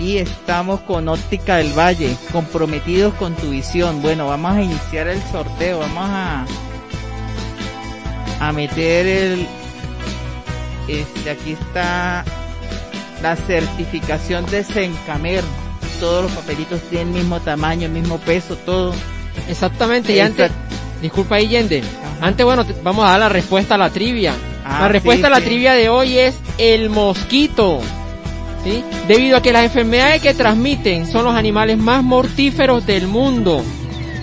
[0.00, 4.02] Y estamos con Óptica del Valle, comprometidos con tu visión.
[4.02, 6.44] Bueno, vamos a iniciar el sorteo, vamos a
[8.40, 9.46] a meter el
[10.88, 12.24] este aquí está
[13.22, 15.42] la certificación de Sencamer.
[16.00, 18.92] Todos los papelitos tienen el mismo tamaño, el mismo peso, todo.
[19.48, 20.50] Exactamente, y antes,
[21.00, 21.82] disculpa ahí, Yende.
[22.20, 24.34] Antes, bueno, te- vamos a dar la respuesta a la trivia.
[24.64, 25.44] Ah, la respuesta sí, a la sí.
[25.44, 27.80] trivia de hoy es el mosquito.
[28.64, 28.82] ¿Sí?
[29.06, 33.62] Debido a que las enfermedades que transmiten son los animales más mortíferos del mundo.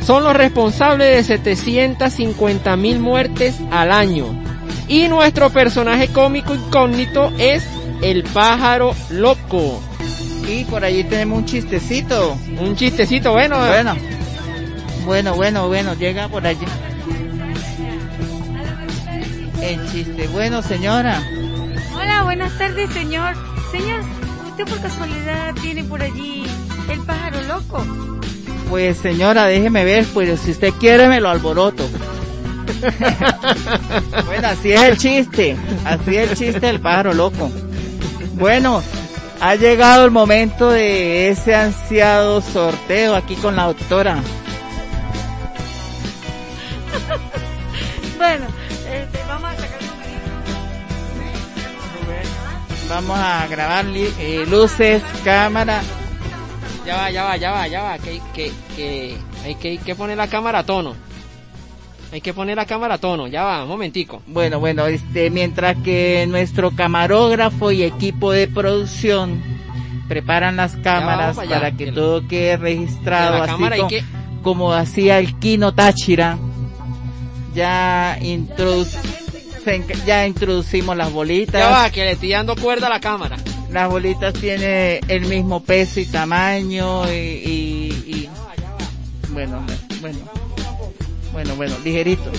[0.05, 4.25] Son los responsables de 750 mil muertes al año.
[4.87, 7.63] Y nuestro personaje cómico incógnito es
[8.01, 9.79] el pájaro loco.
[10.47, 12.35] Y por allí tenemos un chistecito.
[12.59, 13.57] Un chistecito, bueno.
[13.59, 13.95] Bueno.
[15.05, 16.65] Bueno, bueno, bueno, llega por allí.
[19.61, 20.27] El chiste.
[20.27, 21.21] Bueno, señora.
[21.95, 23.35] Hola, buenas tardes, señor.
[23.71, 24.01] Señor,
[24.49, 26.43] ¿usted por casualidad tiene por allí
[26.89, 27.85] el pájaro loco?
[28.69, 31.87] Pues señora, déjeme ver, pues si usted quiere me lo alboroto.
[34.25, 35.55] bueno, así es el chiste.
[35.85, 37.51] Así es el chiste del pájaro loco.
[38.33, 38.81] Bueno,
[39.43, 44.21] Ha llegado el momento de ese ansiado sorteo aquí con la doctora.
[52.91, 55.81] Vamos a grabar eh, luces, cámara.
[56.85, 57.97] Ya va, ya va, ya va, ya va.
[57.97, 60.93] Que, que, que hay que, hay que poner la cámara a tono.
[62.11, 63.27] Hay que poner la cámara a tono.
[63.27, 64.21] Ya va, un momentico.
[64.27, 69.41] Bueno, bueno, este, mientras que nuestro camarógrafo y equipo de producción
[70.09, 74.03] preparan las cámaras para allá, para que que- todo quede registrado así que-
[74.43, 76.37] como hacía el Kino Táchira.
[77.55, 78.87] Ya introdu-
[79.63, 81.53] se ya introducimos las bolitas.
[81.61, 83.37] Ya va, que le estoy dando cuerda a la cámara.
[83.71, 88.29] Las bolitas tienen el mismo peso y tamaño y, y- y-
[89.31, 89.63] bueno,
[90.01, 90.19] bueno,
[91.31, 92.31] bueno, bueno, ligerito.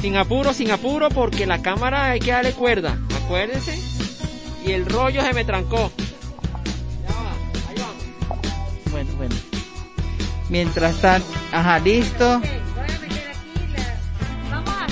[0.00, 2.98] Sin apuro, sin apuro, porque la cámara hay que darle cuerda.
[3.24, 3.78] Acuérdense.
[4.66, 5.90] Y el rollo se me trancó.
[8.90, 9.34] Bueno, bueno.
[10.50, 12.40] Mientras tanto, ajá, listo.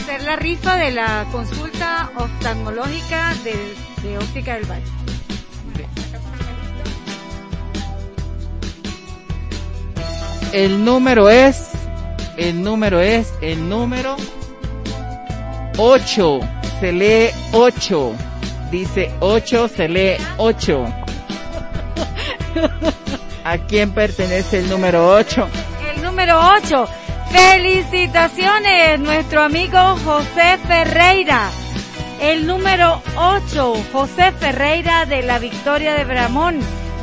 [0.03, 3.55] Hacer la rifa de la consulta oftalmológica de,
[4.03, 4.83] de Óptica del Valle.
[10.53, 11.70] El número es,
[12.37, 14.16] el número es, el número
[15.79, 16.41] 8.
[16.81, 18.12] Se lee 8.
[18.73, 20.85] Dice 8, se lee 8.
[23.45, 25.49] ¿A quién pertenece el número 8?
[25.95, 26.89] El número 8.
[27.32, 31.50] Felicitaciones, nuestro amigo José Ferreira.
[32.20, 36.59] El número 8, José Ferreira de la Victoria de Bramón.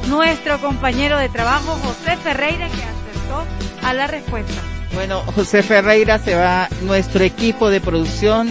[0.08, 3.44] Nuestro compañero de trabajo, José Ferreira, que acertó
[3.84, 4.54] a la respuesta.
[4.94, 8.50] Bueno, José Ferreira se va, nuestro equipo de producción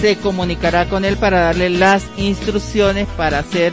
[0.00, 3.72] se comunicará con él para darle las instrucciones para hacer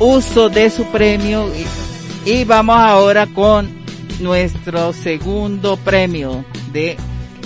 [0.00, 3.83] uso de su premio y, y vamos ahora con
[4.20, 6.96] nuestro segundo premio de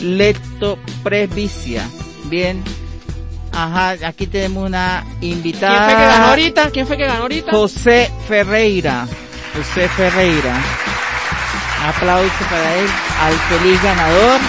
[0.03, 1.89] leptopresbicia.
[2.25, 2.63] Bien,
[3.53, 5.87] ajá, aquí tenemos una invitada.
[5.87, 6.71] ¿Quién fue que ganó ahorita?
[6.71, 7.51] ¿Quién fue que ganó ahorita?
[7.53, 9.07] José Ferreira.
[9.57, 10.55] José Ferreira.
[11.87, 12.87] Aplauso para él,
[13.23, 14.41] al feliz ganador.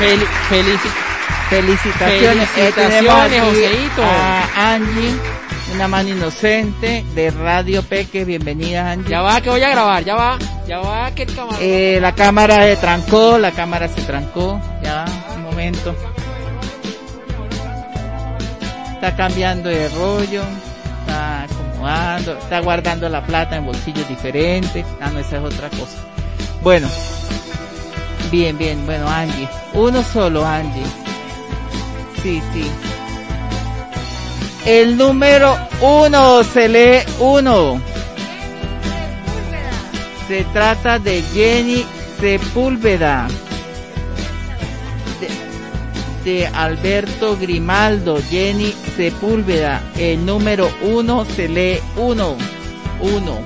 [0.00, 1.03] Fel- felici-
[1.50, 2.48] Felicitaciones.
[2.56, 4.02] Eh, Felicitaciones, Joseito.
[4.02, 5.14] A Angie,
[5.74, 8.24] una mano inocente de Radio Peque.
[8.24, 9.10] Bienvenida, Angie.
[9.10, 10.04] Ya va, que voy a grabar.
[10.04, 10.38] Ya va.
[10.66, 11.58] Ya va, que el cámara.
[11.60, 14.60] Eh, la cámara se trancó, la cámara se trancó.
[14.82, 15.04] Ya,
[15.36, 15.94] un momento.
[18.94, 20.42] Está cambiando de rollo,
[21.00, 24.86] está acomodando, está guardando la plata en bolsillos diferentes.
[25.00, 25.98] Ah, no, esa es otra cosa.
[26.62, 26.88] Bueno,
[28.30, 29.46] bien, bien, bueno, Angie.
[29.74, 31.03] Uno solo, Angie.
[32.24, 32.64] Sí, sí.
[34.64, 37.78] El número uno se lee uno.
[40.26, 41.84] Se trata de Jenny
[42.18, 43.28] Sepúlveda.
[46.24, 49.82] De, Alberto Grimaldo, Jenny Sepúlveda.
[49.98, 52.36] El número uno se lee uno.
[53.02, 53.40] Uno.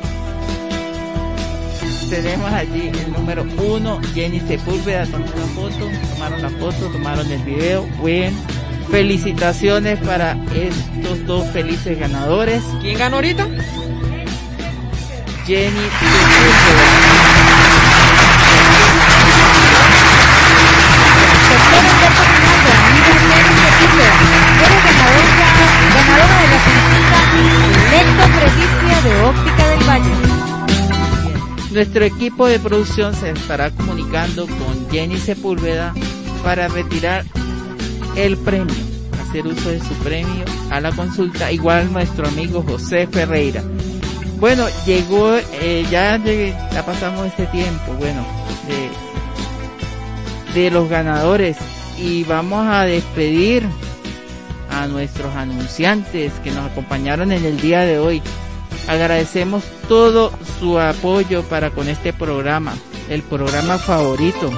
[2.09, 5.05] Tenemos allí el número uno, Jenny Sepúlveda.
[5.07, 7.85] Tomó la foto, tomaron la foto, tomaron el video.
[8.05, 8.37] Bien.
[8.91, 12.63] Felicitaciones para estos dos felices ganadores.
[12.81, 13.47] ¿Quién ganó ahorita?
[15.47, 15.71] Jenny
[16.01, 16.89] Sepúlveda.
[24.65, 25.31] Eres ganadora,
[25.95, 27.19] ganadora de la consulta
[27.91, 30.15] Lecto Presbicia de Óptica del Valle.
[31.71, 35.95] Nuestro equipo de producción se estará comunicando con Jenny Sepúlveda
[36.43, 37.25] para retirar
[38.17, 38.75] el premio,
[39.21, 43.63] hacer uso de su premio a la consulta, igual nuestro amigo José Ferreira.
[44.41, 48.25] Bueno, llegó, eh, ya, llegué- ya pasamos este tiempo, bueno,
[50.55, 51.57] de, de los ganadores
[51.99, 53.67] y vamos a despedir
[54.71, 58.23] a nuestros anunciantes que nos acompañaron en el día de hoy.
[58.87, 60.31] Agradecemos todo
[60.61, 62.75] su apoyo para con este programa,
[63.11, 64.51] el programa favorito.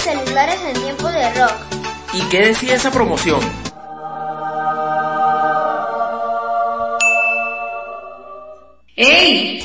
[0.00, 1.52] Celulares en tiempo de rock.
[2.12, 3.40] ¿Y qué decía esa promoción?
[8.96, 9.64] ¡Ey!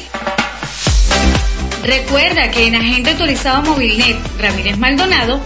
[1.84, 5.40] Recuerda que en Agente Autorizado Movilnet Ramírez Maldonado,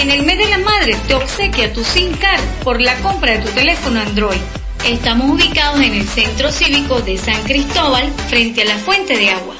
[0.00, 3.38] en el mes de la madre te obsequia tu SIM card por la compra de
[3.38, 4.40] tu teléfono Android.
[4.84, 9.54] Estamos ubicados en el Centro Cívico de San Cristóbal, frente a la fuente de agua.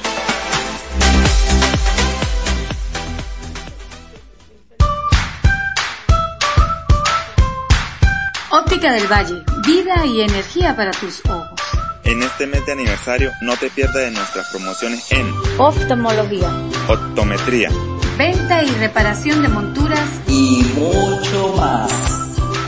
[8.77, 11.59] Óptica del Valle, vida y energía para tus ojos.
[12.03, 16.47] En este mes de aniversario no te pierdas de nuestras promociones en Oftalmología,
[16.87, 17.71] optometría,
[18.19, 21.91] venta y reparación de monturas y mucho más.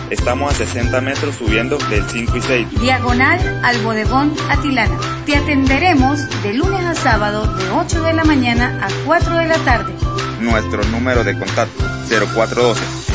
[0.09, 2.79] Estamos a 60 metros subiendo del 5 y 6.
[2.81, 4.97] diagonal al bodegón Atilana.
[5.27, 9.57] Te atenderemos de lunes a sábado de 8 de la mañana a 4 de la
[9.59, 9.93] tarde.
[10.39, 11.83] Nuestro número de contacto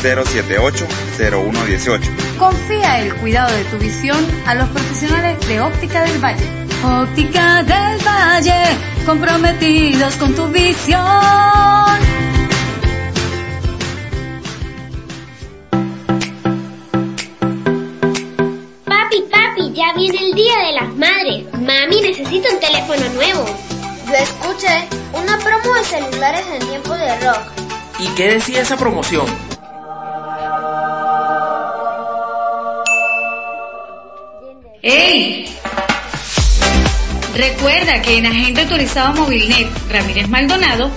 [0.04, 2.00] 0412-078-0118.
[2.38, 6.46] Confía el cuidado de tu visión a los profesionales de Óptica del Valle.
[6.84, 8.76] Óptica del Valle,
[9.06, 11.00] comprometidos con tu visión.
[18.84, 21.46] Papi, papi, ya viene el Día de las Madres.
[21.54, 23.46] Mami necesita un teléfono nuevo.
[24.06, 27.40] Yo escuché una promo de celulares en tiempo de rock.
[27.98, 29.53] ¿Y qué decía esa promoción?
[34.86, 35.48] ¡Ey!
[37.34, 40.90] Recuerda que en Agente Autorizado Movilnet Ramírez Maldonado,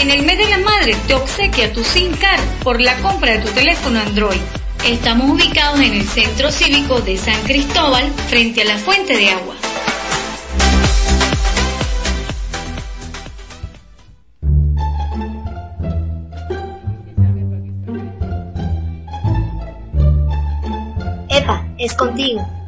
[0.00, 3.38] en el mes de la madre te obsequia tu SIM card por la compra de
[3.40, 4.38] tu teléfono Android.
[4.86, 9.56] Estamos ubicados en el Centro Cívico de San Cristóbal, frente a la fuente de agua.
[21.30, 22.63] Epa, es contigo.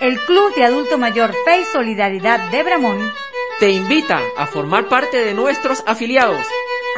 [0.00, 3.12] El Club de Adulto Mayor Fe y Solidaridad de Bramón,
[3.58, 6.46] Te invita a formar parte de nuestros afiliados.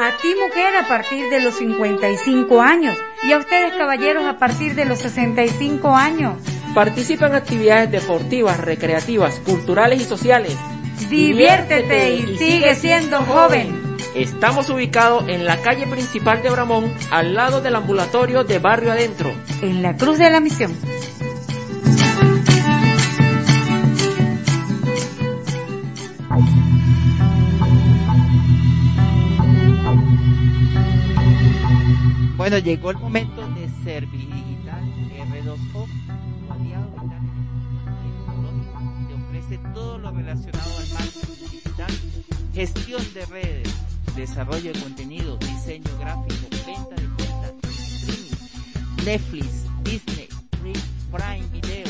[0.01, 4.74] a ti mujer a partir de los 55 años y a ustedes caballeros a partir
[4.74, 6.35] de los 65 años.
[6.74, 10.56] Participa en actividades deportivas, recreativas, culturales y sociales.
[11.09, 13.77] Diviértete y sigue siendo joven.
[14.14, 19.32] Estamos ubicados en la calle principal de Bramón, al lado del ambulatorio de Barrio Adentro.
[19.62, 20.74] En la Cruz de la Misión.
[32.36, 34.82] Bueno, llegó el momento de Servidigital
[35.43, 35.86] R2O,
[36.47, 36.90] tu aliado
[38.24, 41.90] tecnológico, te ofrece todo lo relacionado al marketing digital,
[42.55, 43.88] gestión de redes,
[44.19, 49.47] desarrollo de contenido, diseño gráfico, venta de cuentas, streaming, Netflix,
[49.85, 50.28] Disney,
[51.12, 51.86] Prime Video,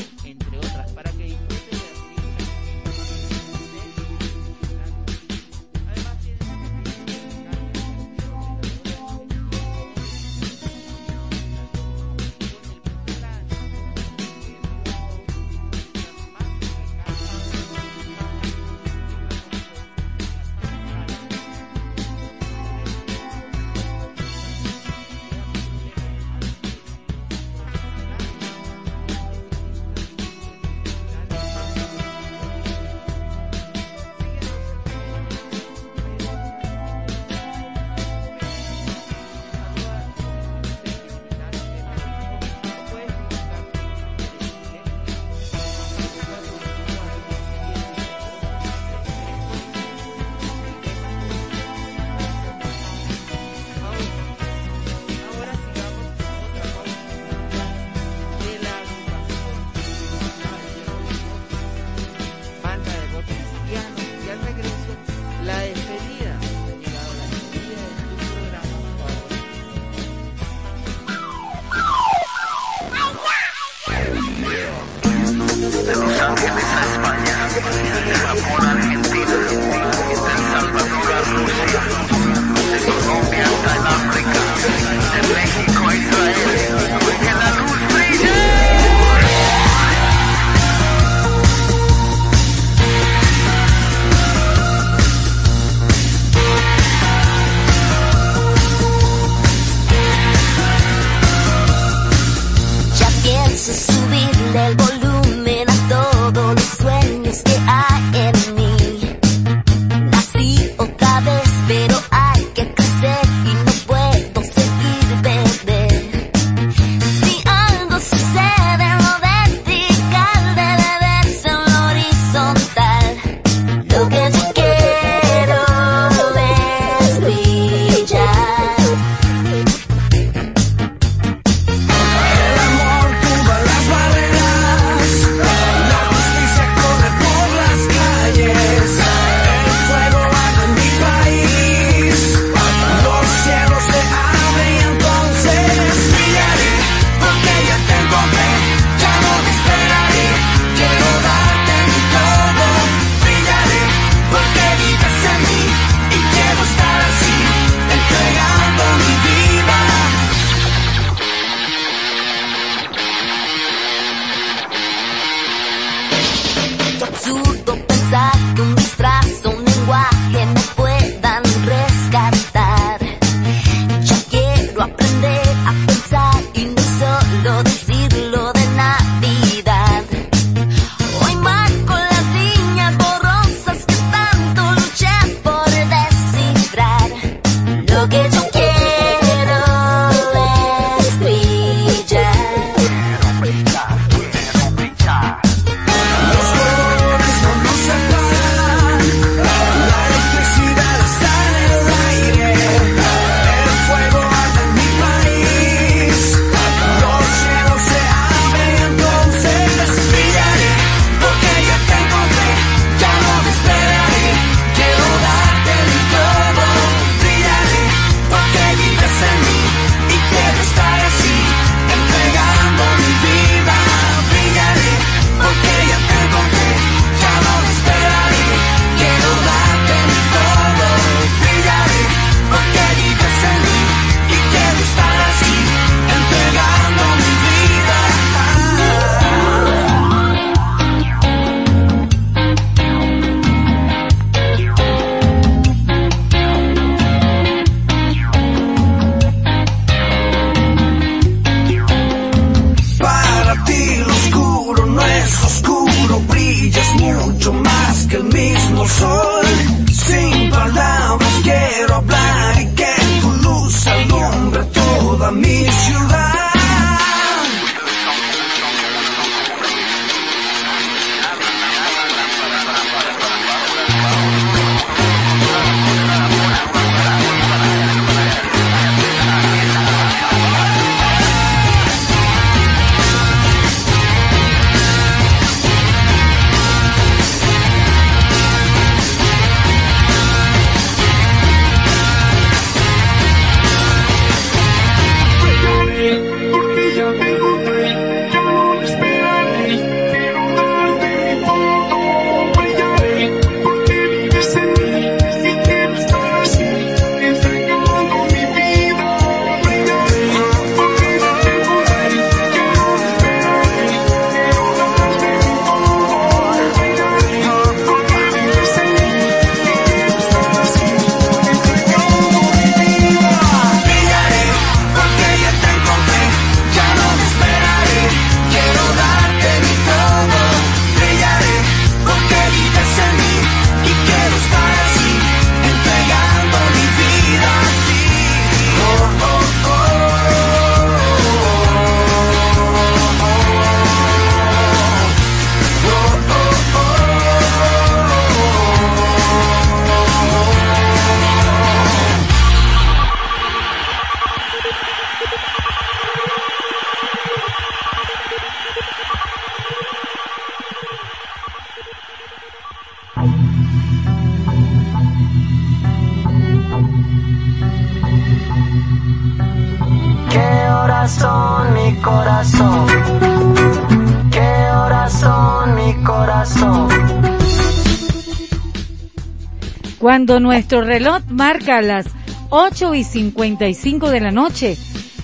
[380.49, 382.07] nuestro reloj marca las
[382.49, 384.79] 8 y 55 de la noche,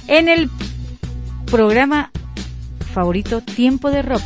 [0.07, 0.51] en el
[1.51, 2.11] programa
[2.93, 4.21] favorito Tiempo de Rock.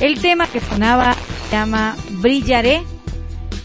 [0.00, 1.14] El tema que sonaba
[1.50, 2.82] se llama Brillaré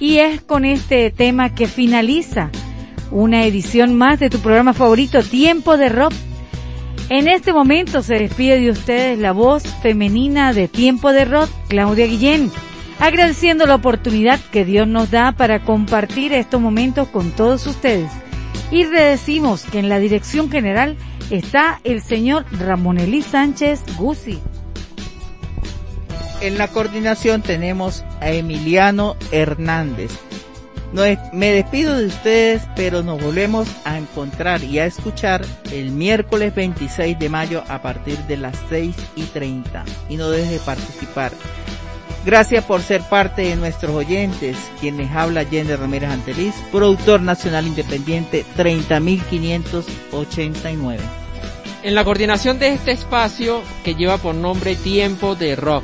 [0.02, 2.50] y es con este tema que finaliza
[3.12, 6.12] una edición más de tu programa favorito Tiempo de Rock.
[7.08, 12.08] En este momento se despide de ustedes la voz femenina de Tiempo de Rock, Claudia
[12.08, 12.52] Guillén,
[13.02, 18.12] agradeciendo la oportunidad que Dios nos da para compartir estos momentos con todos ustedes.
[18.70, 20.96] Y le decimos que en la dirección general
[21.32, 24.40] está el señor Ramón Elí Sánchez Guzzi.
[26.42, 30.12] En la coordinación tenemos a Emiliano Hernández.
[31.34, 37.18] Me despido de ustedes, pero nos volvemos a encontrar y a escuchar el miércoles 26
[37.18, 39.86] de mayo a partir de las 6 y 30.
[40.10, 41.32] Y no deje de participar.
[42.24, 48.46] Gracias por ser parte de nuestros oyentes, quienes habla Yender Ramírez Anteliz, productor nacional independiente
[48.56, 51.00] 30589.
[51.82, 55.84] En la coordinación de este espacio que lleva por nombre Tiempo de Rock.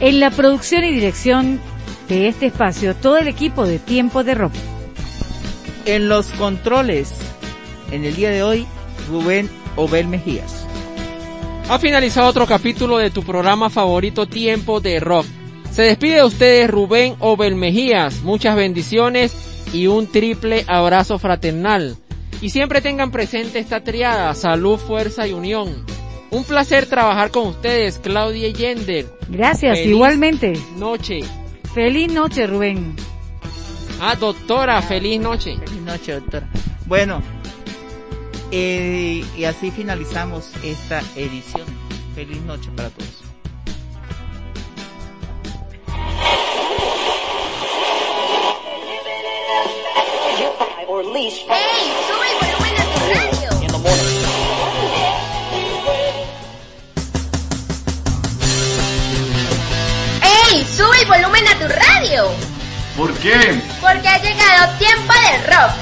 [0.00, 1.60] En la producción y dirección
[2.08, 4.54] de este espacio, todo el equipo de Tiempo de Rock.
[5.84, 7.14] En los controles,
[7.92, 8.66] en el día de hoy,
[9.08, 10.66] Rubén Obel Mejías.
[11.68, 15.26] Ha finalizado otro capítulo de tu programa favorito Tiempo de Rock.
[15.74, 18.22] Se despide de ustedes Rubén Obel Mejías.
[18.22, 19.34] Muchas bendiciones
[19.72, 21.96] y un triple abrazo fraternal.
[22.40, 25.84] Y siempre tengan presente esta triada, salud, fuerza y unión.
[26.30, 29.06] Un placer trabajar con ustedes, Claudia Yender.
[29.28, 30.52] Gracias, Feliz igualmente.
[30.76, 31.22] Noche.
[31.74, 32.94] Feliz noche, Rubén.
[34.00, 35.56] Ah, doctora, feliz noche.
[35.56, 36.48] Feliz noche, doctora.
[36.86, 37.20] Bueno,
[38.52, 41.66] eh, y así finalizamos esta edición.
[42.14, 43.23] Feliz noche para todos.
[50.86, 51.94] ¡Ey!
[52.06, 53.48] ¡Sube el volumen a tu radio!
[60.22, 60.66] ¡Ey!
[60.76, 62.28] ¡Sube el volumen a tu radio!
[62.96, 63.60] ¿Por qué?
[63.80, 65.72] Porque ha llegado tiempo de rock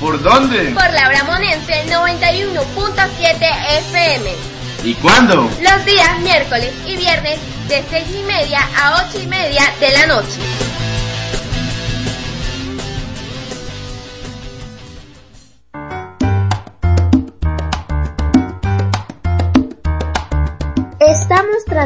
[0.00, 0.70] ¿Por dónde?
[0.72, 3.36] por la Bramonense 91.7
[3.78, 4.30] FM.
[4.84, 5.50] ¿Y cuándo?
[5.60, 10.06] Los días miércoles y viernes de 6 y media a 8 y media de la
[10.06, 10.40] noche.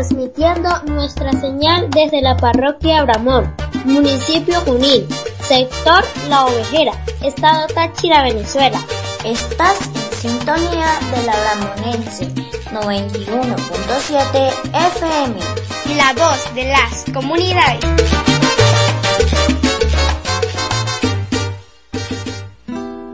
[0.02, 5.06] transmitiendo nuestra señal desde la parroquia Abramón, municipio Junín,
[5.44, 6.90] sector La Ovejera,
[7.22, 8.80] estado Táchira, Venezuela.
[9.24, 12.26] Estás en sintonía de la Abramonense
[12.72, 15.38] 91.7 FM.
[15.96, 17.84] La voz de las comunidades.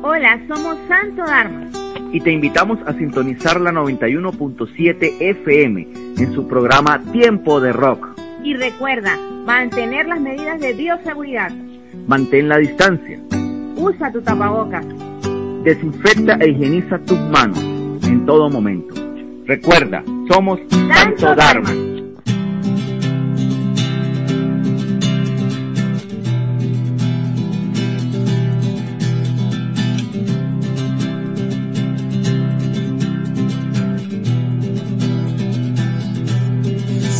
[0.03, 5.89] Hola, somos Santo Armas y te invitamos a sintonizar la 91.7 FM
[6.19, 8.07] en su programa Tiempo de Rock.
[8.43, 11.51] Y recuerda, mantener las medidas de bioseguridad.
[12.07, 13.19] Mantén la distancia,
[13.77, 14.85] Usa tu tapabocas.
[15.65, 17.63] desinfecta e higieniza tus manos
[18.05, 18.95] en todo momento.
[19.47, 21.71] Recuerda, somos Santo Dharma.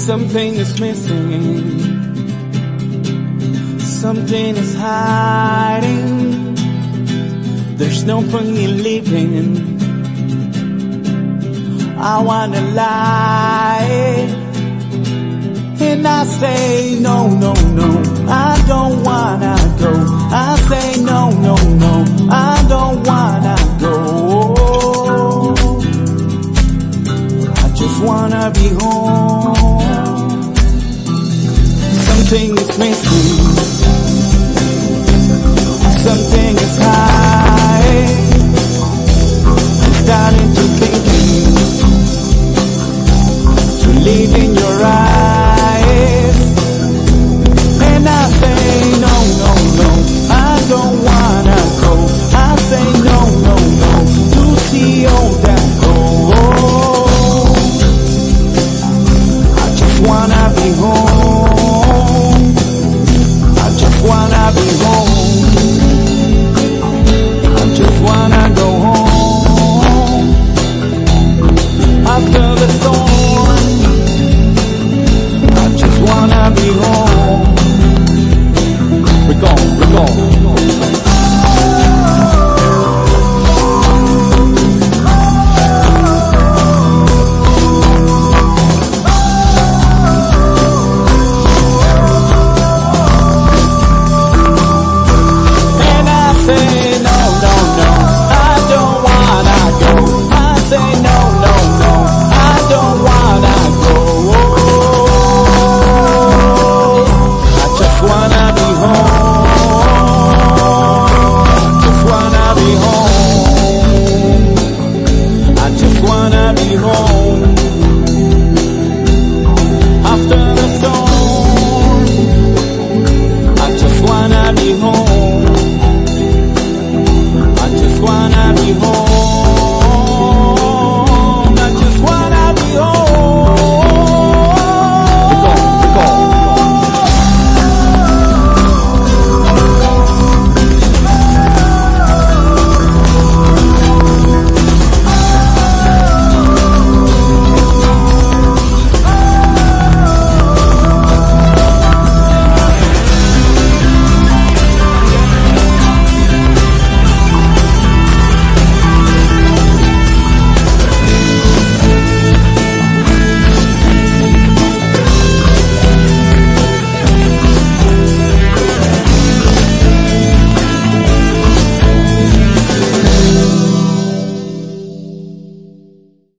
[0.09, 1.79] Something is missing.
[3.79, 6.55] Something is hiding.
[7.77, 9.79] There's no point in living.
[11.99, 14.27] I wanna lie.
[15.79, 18.03] And I say no, no, no.
[18.31, 19.93] I don't wanna go.
[20.33, 21.55] I say no, no,
[21.85, 22.07] no.
[22.31, 24.55] I don't wanna go.
[27.63, 29.98] I just wanna be home.
[32.29, 33.41] Something is missing.
[35.97, 38.05] Something is high.
[39.83, 41.05] I'm starting to think.
[43.81, 45.38] to live in your eyes.